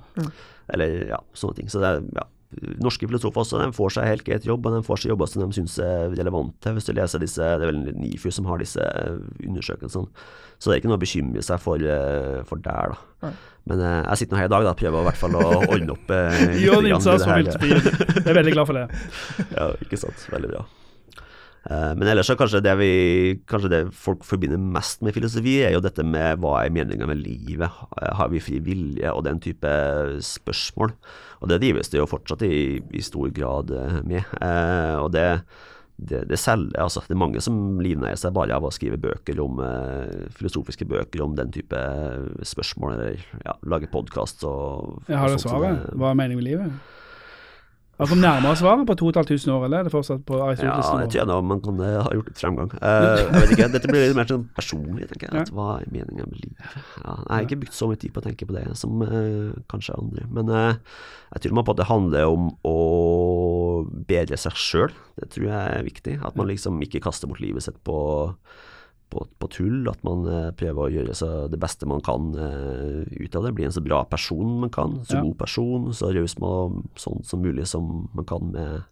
Eller 0.77 0.99
ja, 1.11 1.23
sånne 1.35 1.59
ting. 1.59 1.75
Så 1.75 1.83
det 1.83 1.91
er, 1.91 2.05
ja 2.23 2.31
norske 2.81 3.05
filosofer 3.05 3.43
også, 3.43 3.59
de 3.61 3.75
får 3.77 3.93
seg 3.93 4.07
helt 4.09 4.25
greit 4.25 4.47
jobb, 4.49 4.65
og 4.67 4.79
de 4.79 4.87
får 4.87 5.03
seg 5.03 5.13
jobber 5.13 5.29
som 5.29 5.43
de 5.45 5.57
syns 5.59 5.75
er 5.85 6.09
relevante. 6.17 6.73
Hvis 6.73 6.89
du 6.89 6.95
leser 6.97 7.21
disse, 7.21 7.45
Det 7.45 7.67
er 7.67 7.73
vel 7.73 7.83
NIFU 8.01 8.31
som 8.33 8.49
har 8.49 8.63
disse 8.63 8.81
undersøkelsene. 9.45 10.09
Så 10.59 10.71
det 10.71 10.75
er 10.77 10.81
ikke 10.81 10.91
noe 10.91 10.99
å 10.99 11.05
bekymre 11.05 11.45
seg 11.45 11.61
for, 11.63 11.77
eh, 11.79 12.41
for 12.49 12.57
der, 12.65 12.95
da. 13.23 13.31
Men 13.69 13.81
eh, 13.85 14.01
jeg 14.09 14.23
sitter 14.23 14.35
nå 14.35 14.41
her 14.41 14.49
i 14.49 14.55
dag 14.57 14.65
da, 14.65 14.75
prøver 14.81 15.05
i 15.05 15.09
hvert 15.11 15.21
fall 15.21 15.37
å 15.39 15.45
ordne 15.69 15.95
opp. 15.95 16.11
Eh, 16.11 16.59
Gjør 16.65 16.81
en 16.81 16.91
innsats 16.95 17.29
for 17.29 17.37
viltbilen. 17.37 17.85
Jeg 18.17 18.27
er 18.33 18.41
veldig 18.41 18.57
glad 18.57 18.71
for 18.71 18.81
det. 18.81 18.87
ja, 19.59 19.69
ikke 19.85 20.01
sant. 20.01 20.25
Veldig 20.33 20.55
bra. 20.57 20.65
Eh, 21.67 21.93
men 21.99 22.09
ellers 22.09 22.29
så 22.31 22.37
kanskje 22.39 22.63
det, 22.65 22.75
vi, 22.81 22.91
kanskje 23.51 23.71
det 23.73 23.81
folk 23.97 24.25
forbinder 24.27 24.61
mest 24.61 25.03
med 25.05 25.17
filosofi, 25.17 25.59
er 25.67 25.75
jo 25.75 25.85
dette 25.85 26.05
med 26.07 26.41
hva 26.43 26.63
er 26.63 26.75
meninga 26.75 27.09
med 27.11 27.21
livet? 27.21 27.81
Har 28.19 28.31
vi 28.33 28.43
fri 28.43 28.61
vilje? 28.65 29.11
Og 29.13 29.25
den 29.27 29.41
type 29.43 29.73
spørsmål. 30.25 30.95
Og 31.43 31.51
det 31.51 31.61
drives 31.63 31.91
det 31.93 32.01
jo 32.01 32.11
fortsatt 32.11 32.45
i, 32.47 32.79
i 32.79 33.03
stor 33.05 33.33
grad 33.35 33.75
med. 34.07 34.39
Og 35.03 35.11
det 35.15 35.29
det, 35.99 36.29
det, 36.31 36.37
selv, 36.39 36.69
altså, 36.79 37.01
det, 37.09 37.17
er 37.17 37.19
mange 37.19 37.41
som 37.43 37.81
livnærer 37.83 38.15
seg 38.21 38.31
bare 38.31 38.55
av 38.55 38.63
å 38.63 38.71
skrive 38.71 39.01
bøker 39.03 39.41
om 39.43 39.59
filosofiske 40.37 40.87
bøker 40.87 41.25
om 41.25 41.35
den 41.35 41.51
type 41.51 41.81
spørsmål, 42.47 42.95
eller 42.95 43.25
ja, 43.43 43.57
lage 43.67 43.91
podkast 43.91 44.47
og, 44.47 45.01
Jeg 45.09 45.19
Har 45.19 45.35
det 45.35 45.41
svaret? 45.43 45.89
Hva 45.99 46.13
er 46.13 46.21
meningen 46.21 46.39
med 46.39 46.47
livet? 46.53 46.95
Har 47.99 48.07
kommet 48.07 48.23
nærmere 48.23 48.55
svaret 48.55 48.87
på 48.87 48.95
2500 48.95 49.55
år, 49.57 49.65
eller 49.67 49.81
er 49.81 49.87
det 49.89 49.91
fortsatt 49.91 50.21
på 50.27 50.37
Aristoteles? 50.39 50.87
Ja, 50.87 50.99
jeg 51.03 51.11
tror 51.11 51.33
jeg 51.35 51.47
man 51.51 51.63
kan 51.65 51.81
uh, 51.83 51.97
ha 52.07 52.13
gjort 52.15 52.29
litt 52.31 52.39
fremgang. 52.39 52.71
Uh, 52.79 53.17
jeg 53.19 53.33
vet 53.35 53.55
ikke, 53.57 53.69
Dette 53.75 53.91
blir 53.91 54.05
litt 54.05 54.19
mer 54.21 54.29
sånn 54.31 54.45
personlig, 54.55 55.09
tenker 55.11 55.27
jeg. 55.27 55.43
At, 55.43 55.51
hva 55.57 55.67
er 55.81 55.91
meningen 55.91 56.31
med 56.31 56.45
livet? 56.45 56.77
Ja, 57.03 57.17
jeg 57.17 57.33
har 57.33 57.49
ikke 57.49 57.59
brukt 57.65 57.75
så 57.75 57.89
mye 57.91 57.99
tid 57.99 58.15
på 58.15 58.23
å 58.23 58.27
tenke 58.29 58.47
på 58.47 58.55
det 58.55 58.63
som 58.79 59.03
uh, 59.03 59.51
kanskje 59.73 59.99
andre. 59.99 60.29
Men 60.31 60.55
jeg 60.55 61.43
tror 61.43 61.59
man 61.59 61.67
på 61.67 61.75
at 61.75 61.83
det 61.83 61.89
handler 61.91 62.37
om 62.37 62.49
å 62.71 62.77
bedre 64.07 64.39
seg 64.39 64.63
sjøl. 64.63 64.95
Det 65.19 65.33
tror 65.35 65.51
jeg 65.51 65.75
er 65.75 65.91
viktig. 65.91 66.19
At 66.23 66.39
man 66.39 66.53
liksom 66.53 66.79
ikke 66.87 67.03
kaster 67.03 67.27
bort 67.27 67.43
livet 67.43 67.67
sitt 67.67 67.83
på 67.83 67.99
på, 69.11 69.25
på, 69.41 69.51
tull. 69.53 69.83
At 69.91 70.03
man 70.07 70.27
eh, 70.31 70.51
prøver 70.59 70.83
å 70.85 70.93
gjøre 70.93 71.17
så 71.17 71.31
det 71.51 71.61
beste 71.61 71.89
man 71.91 72.03
kan 72.05 72.33
eh, 72.35 73.05
ut 73.19 73.39
av 73.39 73.47
det. 73.47 73.55
Bli 73.57 73.69
en 73.69 73.75
så 73.75 73.85
bra 73.85 74.03
person 74.09 74.59
man 74.65 74.73
kan. 74.75 75.01
Så 75.09 75.19
ja. 75.19 75.25
god 75.27 75.39
person, 75.41 75.89
så 75.97 76.13
raus 76.15 76.37
sånn 76.39 77.25
som 77.27 77.43
mulig 77.45 77.69
som 77.71 78.09
man 78.17 78.29
kan 78.29 78.53
med 78.53 78.85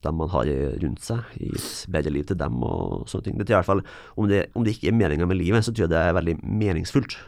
dem 0.00 0.16
man 0.16 0.30
har 0.32 0.48
rundt 0.80 1.02
seg. 1.04 1.34
Gi 1.36 1.50
et 1.52 1.72
bedre 1.92 2.12
liv 2.14 2.28
til 2.28 2.38
dem 2.40 2.62
og 2.64 3.08
sånne 3.10 3.26
ting. 3.26 3.36
Det 3.36 3.44
tror 3.44 3.58
jeg 3.58 3.58
i 3.58 3.60
hvert 3.60 3.72
fall, 3.72 3.82
om 4.16 4.30
det, 4.30 4.46
om 4.56 4.64
det 4.64 4.76
ikke 4.76 4.88
er 4.88 4.96
meninga 4.96 5.28
med 5.28 5.36
livet, 5.36 5.66
så 5.66 5.74
tror 5.74 5.84
jeg 5.84 5.92
det 5.92 6.00
er 6.00 6.16
veldig 6.16 6.38
meningsfullt. 6.40 7.18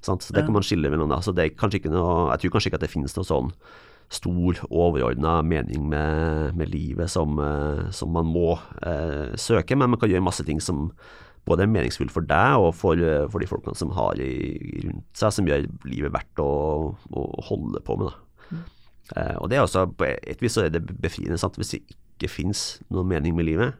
Sant? 0.00 0.24
Så 0.24 0.32
Det 0.32 0.40
ja. 0.40 0.46
kan 0.46 0.56
man 0.56 0.64
skille 0.64 0.90
mellom. 0.92 1.10
Da. 1.12 1.20
Så 1.20 1.34
det 1.36 1.44
er 1.44 1.58
kanskje 1.58 1.82
ikke 1.82 1.92
noe, 1.92 2.30
jeg 2.32 2.46
tror 2.46 2.56
kanskje 2.56 2.72
ikke 2.72 2.80
at 2.80 2.86
det 2.86 2.92
finnes 2.92 3.16
noe 3.18 3.28
sånn 3.28 3.52
stor, 4.12 4.60
overordna 4.70 5.40
mening 5.42 5.88
med, 5.90 6.54
med 6.54 6.70
livet 6.70 7.10
som, 7.10 7.38
eh, 7.42 7.88
som, 7.90 8.12
man 8.14 8.28
må 8.30 8.54
eh, 8.86 9.34
søke, 9.34 9.74
men 9.74 9.90
man 9.90 10.00
kan 10.00 10.12
gjøre 10.12 10.22
masse 10.22 10.46
ting 10.46 10.62
som 10.62 10.92
både 11.46 11.68
meningsfull 11.70 12.10
for 12.12 12.26
deg 12.26 12.58
og 12.60 12.72
for, 12.76 12.98
eh, 12.98 13.26
for 13.30 13.42
de 13.42 13.48
folkene 13.50 13.78
som 13.78 13.92
har 13.96 14.18
i, 14.22 14.32
rundt 14.86 15.04
seg, 15.16 15.34
som 15.34 15.48
gjør 15.48 15.68
livet 15.86 16.14
verdt 16.14 16.42
å, 16.42 16.50
å 16.92 17.26
holde 17.48 17.82
på 17.86 17.98
med. 18.00 18.18
Mm. 18.50 18.64
Eh, 19.14 19.36
og 19.38 19.50
det 19.50 19.58
er 19.58 19.64
også, 19.66 19.86
På 19.94 20.08
et 20.10 20.42
vis 20.42 20.56
så 20.58 20.66
er 20.66 20.74
det 20.74 20.82
befriende. 20.86 21.38
Sant? 21.38 21.58
Hvis 21.60 21.76
det 21.76 21.82
ikke 21.86 22.32
finnes 22.32 22.66
noen 22.90 23.08
mening 23.14 23.36
med 23.38 23.46
livet, 23.46 23.78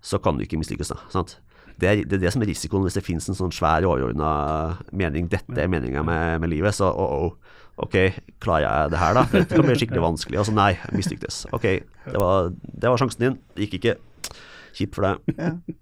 så 0.00 0.18
kan 0.18 0.36
du 0.36 0.44
ikke 0.46 0.60
mislykkes. 0.60 0.94
Sant? 1.12 1.38
Det 1.80 1.88
er, 1.88 2.02
det 2.04 2.18
er, 2.18 2.24
det 2.24 2.32
som 2.32 2.42
er 2.44 2.50
risikoen 2.50 2.84
hvis 2.84 2.96
det 2.98 3.04
finnes 3.04 3.28
en 3.28 3.36
sånn 3.36 3.52
svær, 3.54 3.84
overordna 3.88 4.80
mening. 4.92 5.28
Dette 5.32 5.60
er 5.60 5.68
meninga 5.70 6.04
med, 6.04 6.40
med, 6.40 6.52
livet. 6.52 6.76
Så 6.76 6.88
oh, 6.88 7.28
oh, 7.28 7.60
ok, 7.80 7.96
klarer 8.40 8.66
jeg 8.66 8.94
det 8.94 9.00
her, 9.00 9.16
da? 9.16 9.26
Det 9.32 9.46
kan 9.52 9.68
bli 9.68 9.76
skikkelig 9.80 10.04
vanskelig. 10.04 10.40
Altså 10.42 10.56
nei, 10.56 10.72
mislyktes. 10.96 11.44
Ok, 11.56 11.68
det 12.08 12.20
var, 12.20 12.52
det 12.52 12.92
var 12.92 13.00
sjansen 13.00 13.26
din. 13.26 13.38
Det 13.56 13.68
gikk 13.68 13.80
ikke. 13.80 13.96
Kjipt 14.76 14.96
for 14.96 15.08
deg. 15.08 15.78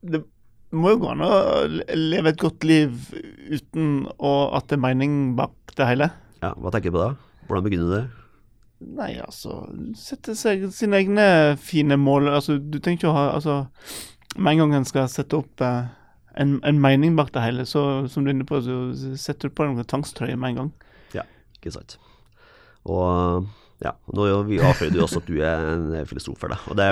Det 0.00 0.22
må 0.70 0.92
jo 0.94 1.00
gå 1.02 1.10
an 1.10 1.24
å 1.26 1.32
leve 1.98 2.30
et 2.30 2.40
godt 2.40 2.64
liv 2.66 3.10
uten 3.50 4.06
å, 4.16 4.32
at 4.54 4.68
det 4.70 4.78
er 4.78 4.84
mening 4.84 5.18
bak 5.38 5.74
det 5.76 5.88
hele. 5.88 6.10
Ja, 6.40 6.54
Hva 6.54 6.72
tenker 6.72 6.92
du 6.92 6.98
på 6.98 7.02
da? 7.02 7.12
Hvordan 7.48 7.66
begynner 7.66 7.88
du 7.88 7.94
det? 7.96 8.04
Nei, 8.80 9.10
altså 9.20 9.66
Sette 9.98 10.32
seg 10.38 10.62
sine 10.72 11.02
egne 11.02 11.24
fine 11.60 11.98
mål. 12.00 12.30
Altså, 12.32 12.56
du 12.56 12.78
tenker 12.78 13.02
ikke 13.02 13.10
å 13.10 13.16
ha 13.16 13.24
altså, 13.34 13.56
Med 14.38 14.54
en 14.54 14.62
gang 14.62 14.78
en 14.78 14.86
skal 14.88 15.10
sette 15.12 15.36
opp 15.36 15.60
eh, 15.64 15.90
en, 16.40 16.54
en, 16.64 16.78
mening 16.80 17.18
bak 17.18 17.32
det 17.34 17.42
hele, 17.44 17.66
så 17.66 18.06
som 18.08 18.24
du 18.24 18.30
er 18.30 18.36
inne 18.38 18.46
på, 18.48 18.60
så 18.62 18.78
setter 19.18 19.50
du 19.50 19.56
på 19.58 19.66
noen 19.66 19.84
tvangstrøye 19.84 20.38
med 20.38 20.52
en 20.52 20.60
gang. 20.60 20.70
Ja, 21.18 21.24
ikke 21.58 21.72
sant. 21.74 21.98
Og 22.88 23.48
ja, 23.82 23.96
nå 24.14 24.28
avføyer 24.30 24.94
du 24.94 25.00
også 25.02 25.20
at 25.24 25.28
du 25.28 25.40
er 25.42 25.66
en 25.74 26.06
filosof 26.08 26.38
for 26.40 26.54
deg, 26.54 26.70
og 26.70 26.78
det 26.78 26.88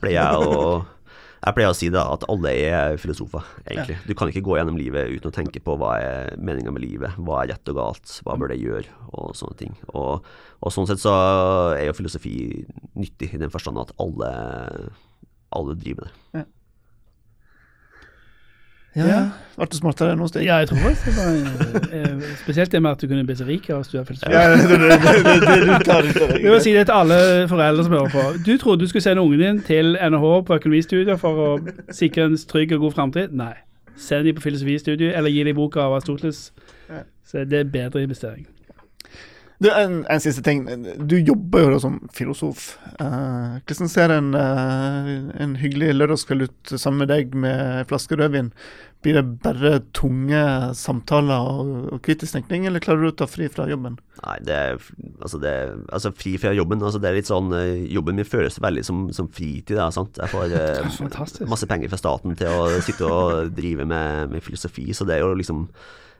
pleier 0.00 0.22
jeg 0.22 0.48
å 0.48 0.64
jeg 1.42 1.56
pleier 1.56 1.72
å 1.72 1.74
si 1.74 1.88
da 1.90 2.04
at 2.12 2.22
alle 2.30 2.52
er 2.54 2.96
filosofer, 3.02 3.46
egentlig. 3.66 3.96
Ja. 3.98 4.06
Du 4.06 4.14
kan 4.18 4.30
ikke 4.30 4.44
gå 4.46 4.54
gjennom 4.58 4.78
livet 4.78 5.10
uten 5.10 5.32
å 5.32 5.34
tenke 5.34 5.62
på 5.64 5.74
hva 5.80 5.96
er 5.98 6.36
meninga 6.38 6.70
med 6.74 6.84
livet, 6.84 7.18
hva 7.18 7.40
er 7.42 7.50
rett 7.50 7.72
og 7.72 7.80
galt, 7.80 8.14
hva 8.22 8.36
bør 8.38 8.52
det 8.52 8.60
gjøre, 8.62 8.94
og 9.10 9.34
sånne 9.38 9.58
ting. 9.58 9.74
Og, 9.90 10.22
og 10.62 10.74
sånn 10.74 10.86
sett 10.86 11.02
så 11.02 11.14
er 11.74 11.88
jo 11.88 11.96
filosofi 11.98 12.36
nyttig 12.94 13.32
i 13.34 13.42
den 13.42 13.50
forstand 13.50 13.82
at 13.82 13.90
alle, 14.02 14.30
alle 15.50 15.78
driver 15.82 16.06
med 16.06 16.12
det. 16.12 16.44
Ja. 16.44 16.48
Ja, 18.96 19.06
ja. 19.08 19.20
Ble 19.56 19.66
du 19.72 19.76
smartere 19.76 20.16
nå, 20.16 20.26
oss? 20.26 20.34
Ja, 20.36 20.58
jeg 20.60 20.68
tror 20.68 20.82
det. 20.84 21.12
Var, 21.16 21.86
eh, 21.96 22.22
spesielt 22.42 22.72
det 22.72 22.80
med 22.82 22.90
at 22.90 23.00
du 23.00 23.06
kunne 23.08 23.24
bli 23.24 23.36
så 23.36 23.46
rik 23.48 23.70
av 23.70 23.80
å 23.80 23.86
studere 23.86 24.04
filosofi. 24.08 24.32
Ja, 24.32 24.50
det, 24.52 24.66
det, 24.68 24.78
det, 24.80 25.34
det, 25.46 25.56
du 25.68 25.84
tar 25.86 26.08
Jeg 26.36 26.50
vil 26.50 26.60
si 26.64 26.74
det 26.76 26.86
til 26.90 26.96
alle 26.96 27.18
foreldre 27.48 27.86
som 27.86 27.96
hører 27.96 28.12
på. 28.12 28.24
Du 28.44 28.52
trodde 28.60 28.84
du 28.84 28.92
skulle 28.92 29.04
sende 29.04 29.24
ungen 29.24 29.40
din 29.40 29.60
til 29.64 29.96
NHH 29.96 30.32
på 30.48 30.58
økonomistudier 30.60 31.20
for 31.20 31.44
å 31.46 31.50
sikre 31.92 32.28
en 32.28 32.36
trygg 32.52 32.76
og 32.76 32.88
god 32.88 32.98
framtid? 32.98 33.36
Nei. 33.36 33.54
Send 33.96 34.28
dem 34.28 34.36
på 34.36 34.44
filosofistudiet, 34.44 35.12
eller 35.16 35.32
gi 35.32 35.44
dem 35.44 35.56
boka 35.56 35.86
av 35.86 35.96
Astoteles. 36.00 36.50
Så 37.28 37.46
det 37.48 37.62
er 37.62 37.72
bedre 37.72 38.02
investering. 38.04 38.44
Du, 39.62 39.68
en, 39.70 40.00
en, 40.10 40.20
siste 40.20 40.42
ting. 40.42 40.64
Du 40.98 41.14
jobber 41.20 41.62
jo 41.62 41.72
da 41.74 41.80
som 41.82 41.98
filosof. 42.16 42.72
Uh, 42.98 43.60
hvordan 43.68 43.90
ser 43.90 44.14
en, 44.14 44.32
uh, 44.34 45.10
en 45.42 45.54
hyggelig 45.60 45.92
lørdagskveld 45.94 46.48
ut 46.48 46.72
sammen 46.74 47.04
med 47.04 47.12
deg 47.12 47.36
med 47.38 47.60
en 47.82 47.86
flaske 47.90 48.18
rødvin? 48.18 48.50
Blir 49.02 49.18
det 49.18 49.24
bare 49.42 49.72
tunge 49.94 50.42
samtaler 50.78 51.46
og, 51.54 51.70
og 51.94 52.02
kritisk 52.06 52.34
tenkning, 52.36 52.66
eller 52.66 52.82
klarer 52.82 53.06
du 53.06 53.10
å 53.12 53.16
ta 53.22 53.26
fri 53.30 53.48
fra 53.50 53.68
jobben? 53.70 54.00
Nei, 54.22 54.36
det 54.46 54.58
er 54.58 54.76
altså, 55.20 55.38
det, 55.42 55.54
altså 55.94 56.14
fri 56.14 56.34
fra 56.42 56.54
jobben. 56.58 56.82
Altså, 56.82 57.02
det 57.02 57.10
er 57.10 57.20
litt 57.20 57.30
sånn 57.30 57.54
uh, 57.54 57.62
Jobben 57.92 58.18
min 58.18 58.28
føles 58.28 58.58
veldig 58.62 58.86
som, 58.88 59.08
som 59.14 59.30
fritid. 59.30 59.76
Da, 59.78 59.92
sant? 59.94 60.18
Jeg 60.18 60.32
får 60.32 61.46
masse 61.54 61.70
penger 61.70 61.92
fra 61.92 62.02
staten 62.02 62.38
til 62.38 62.50
å 62.50 62.82
sitte 62.82 63.06
og 63.06 63.54
drive 63.54 63.86
med, 63.86 64.32
med 64.34 64.42
filosofi, 64.42 64.90
så 64.90 65.06
det 65.06 65.20
er 65.20 65.26
jo 65.26 65.36
liksom 65.38 65.68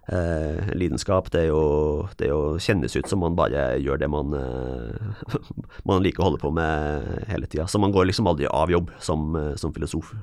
eh, 0.08 0.72
lidenskap. 0.74 1.30
Det 1.32 1.44
er, 1.44 1.50
jo, 1.50 2.08
det 2.18 2.26
er, 2.26 2.32
jo, 2.32 2.58
kjennes 2.62 2.96
ut 2.96 3.08
som 3.10 3.22
man 3.22 3.36
bare 3.38 3.78
gjør 3.82 4.02
det 4.02 4.10
man, 4.12 4.34
eh, 4.38 5.36
man 5.88 6.02
liker 6.04 6.24
å 6.24 6.30
holde 6.30 6.42
på 6.42 6.52
med 6.54 7.28
hele 7.30 7.46
tida. 7.46 7.68
Så 7.68 7.80
man 7.82 7.94
går 7.94 8.10
liksom 8.10 8.30
aldri 8.30 8.48
av 8.50 8.72
jobb 8.72 8.92
som, 9.00 9.32
eh, 9.36 9.54
som 9.60 9.74
filosof. 9.74 10.14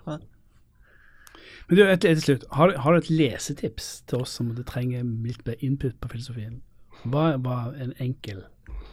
Men 1.70 1.78
du, 1.78 1.84
til 2.02 2.22
slutt, 2.22 2.48
har, 2.58 2.74
har, 2.82 2.94
du 2.94 3.04
et 3.04 3.12
lesetips 3.14 4.00
til 4.10 4.24
oss 4.24 4.40
som 4.40 4.50
trenger 4.66 5.06
litt 5.26 5.46
mer 5.46 5.60
input 5.66 6.00
på 6.02 6.10
filosofien? 6.16 6.64
Hva 7.06 7.36
var 7.40 7.76
en 7.80 7.94
enkel 8.02 8.42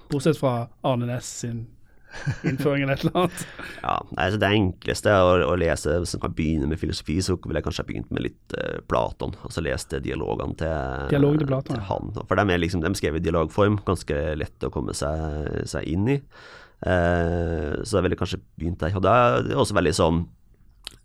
Bortsett 0.07 0.39
fra 0.39 0.69
Arne 0.87 1.09
Næss 1.09 1.27
sin 1.41 1.65
innføring 2.49 2.85
eller 2.85 2.97
et 2.97 3.05
eller 3.07 3.19
annet. 3.23 3.47
Ja, 3.87 3.97
altså 4.19 4.41
Det 4.43 4.51
enkleste 4.57 5.13
er 5.13 5.23
å, 5.23 5.35
å 5.53 5.57
lese 5.61 5.99
Hvis 6.03 6.17
man 6.17 6.23
kan 6.25 6.37
begynne 6.39 6.71
med 6.71 6.81
filosofi, 6.81 7.19
så 7.23 7.37
ville 7.39 7.61
jeg 7.61 7.67
kanskje 7.69 7.85
ha 7.85 7.91
begynt 7.91 8.15
med 8.15 8.27
litt 8.27 8.57
uh, 8.59 8.79
Platon. 8.91 9.37
Altså 9.47 9.65
leste 9.65 10.01
dialogene 10.05 10.59
til, 10.59 11.11
Dialog 11.13 11.41
til 11.41 11.51
Platon, 11.51 11.77
til 11.77 11.87
han. 11.91 12.15
For 12.23 12.39
de 12.39 12.55
er 12.55 12.63
liksom, 12.63 12.85
de 12.85 12.93
skrevet 12.99 13.23
i 13.23 13.29
dialogform, 13.29 13.81
ganske 13.87 14.23
lett 14.41 14.67
å 14.67 14.73
komme 14.75 14.97
seg, 14.97 15.63
seg 15.71 15.87
inn 15.93 16.09
i. 16.17 16.21
Uh, 16.85 17.79
så 17.87 17.99
jeg 18.01 18.09
ville 18.09 18.19
kanskje 18.19 18.43
begynt 18.59 18.83
der. 18.83 18.97
Og 18.99 19.07
det 19.07 19.15
er 19.15 19.55
også 19.57 19.79
veldig 19.79 19.95
sånn 19.97 20.27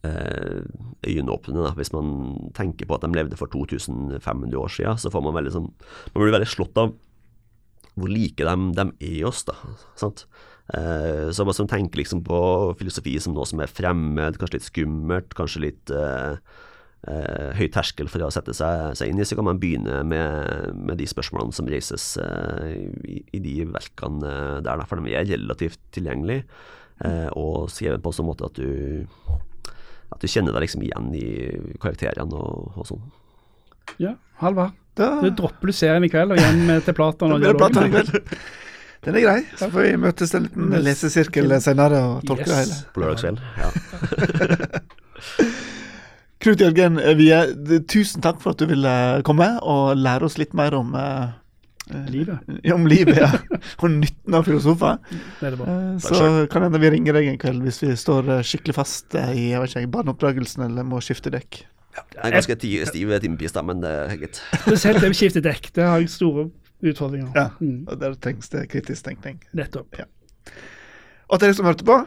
eh, 0.03 0.61
øyenåpnende. 1.07 1.63
Da. 1.63 1.73
Hvis 1.77 1.93
man 1.93 2.49
tenker 2.57 2.87
på 2.89 2.97
at 2.97 3.05
de 3.05 3.13
levde 3.15 3.39
for 3.39 3.51
2500 3.51 4.57
år 4.57 4.73
siden, 4.73 4.99
så 5.01 5.11
får 5.13 5.25
man 5.25 5.37
veldig 5.37 5.55
sånn 5.55 5.69
Man 6.13 6.23
blir 6.23 6.35
veldig 6.35 6.51
slått 6.51 6.77
av 6.81 6.93
hvor 7.99 8.07
like 8.07 8.45
de, 8.47 8.55
de 8.77 8.85
er 9.03 9.25
oss, 9.27 9.43
da. 9.43 9.57
Sant? 9.99 10.23
Eh, 10.71 11.29
så 11.35 11.45
man 11.45 11.55
som 11.57 11.67
tenker 11.67 11.99
liksom 11.99 12.23
på 12.23 12.41
filosofi 12.79 13.17
som 13.19 13.35
noe 13.35 13.47
som 13.49 13.59
er 13.63 13.71
fremmed, 13.71 14.39
kanskje 14.39 14.57
litt 14.59 14.67
skummelt, 14.69 15.33
kanskje 15.35 15.63
litt 15.65 15.91
eh, 15.91 16.37
eh, 17.11 17.49
høy 17.57 17.67
terskel 17.73 18.07
for 18.11 18.23
å 18.23 18.31
sette 18.31 18.55
seg, 18.55 18.95
seg 18.99 19.11
inn 19.11 19.19
i, 19.19 19.27
så 19.27 19.35
kan 19.39 19.49
man 19.49 19.59
begynne 19.61 20.01
med, 20.07 20.75
med 20.79 21.01
de 21.01 21.09
spørsmålene 21.11 21.55
som 21.55 21.67
reises 21.71 22.13
eh, 22.23 22.77
i, 23.03 23.19
i 23.35 23.43
de 23.43 23.57
verkene 23.73 24.35
der, 24.63 24.79
da, 24.79 24.87
for 24.87 25.01
de 25.03 25.15
er 25.17 25.27
relativt 25.33 25.81
tilgjengelige, 25.95 26.47
eh, 27.03 27.27
og 27.35 27.67
skrevet 27.73 28.03
på 28.03 28.13
en 28.13 28.19
sånn 28.21 28.31
måte 28.31 28.47
at 28.47 28.61
du 28.61 29.09
at 30.11 30.19
du 30.19 30.27
kjenner 30.27 30.51
deg 30.51 30.65
liksom 30.65 30.81
igjen 30.83 31.05
i 31.15 31.27
karakterene 31.79 32.35
og, 32.35 32.73
og 32.75 32.87
sånn. 32.89 33.03
Ja, 34.01 34.17
Halvard. 34.41 34.75
Da, 34.99 35.21
Du 35.23 35.29
dropper 35.31 35.71
du 35.71 35.75
serien 35.75 36.03
i 36.03 36.09
kveld 36.11 36.33
og 36.35 36.41
hjem 36.41 36.67
til 36.83 36.95
Platon 36.97 37.31
og 37.37 37.39
dialogen. 37.39 37.95
Den 39.01 39.15
er 39.17 39.23
grei. 39.25 39.39
Så 39.57 39.67
får 39.73 39.81
vi 39.87 39.93
møtes 39.97 40.33
en 40.37 40.43
liten 40.45 40.73
lesesirkel 40.85 41.55
senere 41.63 42.01
og 42.05 42.25
tolke 42.29 42.45
det 42.49 42.57
hele. 42.59 42.75
På 42.93 43.01
lørdagskvelden. 43.01 43.41
Ja. 43.57 44.81
Knut 46.41 46.61
Jørgen 46.63 46.97
Wie, 47.19 47.37
tusen 47.89 48.21
takk 48.25 48.39
for 48.41 48.55
at 48.55 48.61
du 48.61 48.65
ville 48.69 48.93
komme 49.27 49.47
og 49.61 49.91
lære 50.01 50.25
oss 50.25 50.39
litt 50.41 50.55
mer 50.57 50.73
om 50.73 50.95
eh, 50.97 51.27
eh, 51.91 52.07
Livet. 52.09 52.47
ja, 52.65 52.73
om 52.79 52.87
livet, 52.89 53.19
ja. 53.21 53.29
Og 53.83 53.91
nytten 53.93 54.37
av 54.39 54.47
filosofer. 54.47 54.97
Det 55.41 55.51
det. 55.53 55.67
Eh, 55.69 55.99
Så 56.01 56.21
kan 56.53 56.65
hende 56.65 56.81
vi 56.81 56.89
ringer 56.95 57.17
deg 57.19 57.29
en 57.33 57.37
kveld 57.41 57.61
hvis 57.67 57.81
vi 57.83 57.91
står 57.97 58.31
eh, 58.37 58.41
skikkelig 58.47 58.77
fast 58.79 59.17
eh, 59.17 59.33
i 59.37 59.45
jeg 59.51 59.61
vet 59.61 59.75
ikke, 59.77 59.93
barneoppdragelsen 59.99 60.65
eller 60.65 60.87
må 60.87 61.01
skifte 61.05 61.33
dekk. 61.33 61.61
Det 61.91 62.21
er 62.23 62.31
ganske 62.37 62.55
stive 62.55 62.85
stiv 62.87 63.09
timepris, 63.19 63.51
da, 63.53 63.61
men 63.67 63.81
det 63.83 63.91
er 63.91 64.17
greit. 64.21 64.41
Spesielt 64.63 65.01
det 65.03 65.09
med 65.11 65.17
skifte 65.19 65.41
dekk. 65.45 65.69
Det 65.75 65.85
har 65.89 65.99
jeg 66.01 66.09
store 66.13 66.47
utfordringer. 66.83 67.31
Ja, 67.35 67.49
Mm, 67.59 67.85
og 67.87 67.99
der 67.99 68.13
trengs 68.15 68.49
det 68.49 68.67
kritisk 68.69 69.03
tenkning. 69.05 69.41
nettopp. 69.53 69.95
Og 71.29 71.39
til 71.39 71.47
dere 71.47 71.53
som 71.55 71.65
hørte 71.65 71.85
på, 71.85 71.99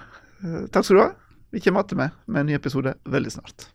eh, 0.45 0.67
takk 0.73 0.85
skal 0.85 0.97
du 0.97 1.03
ha. 1.03 1.11
Vi 1.53 1.61
kommer 1.61 1.83
tilbake 1.83 1.97
med, 1.97 2.11
med 2.27 2.41
en 2.41 2.47
ny 2.47 2.55
episode 2.59 2.95
veldig 3.07 3.31
snart. 3.33 3.69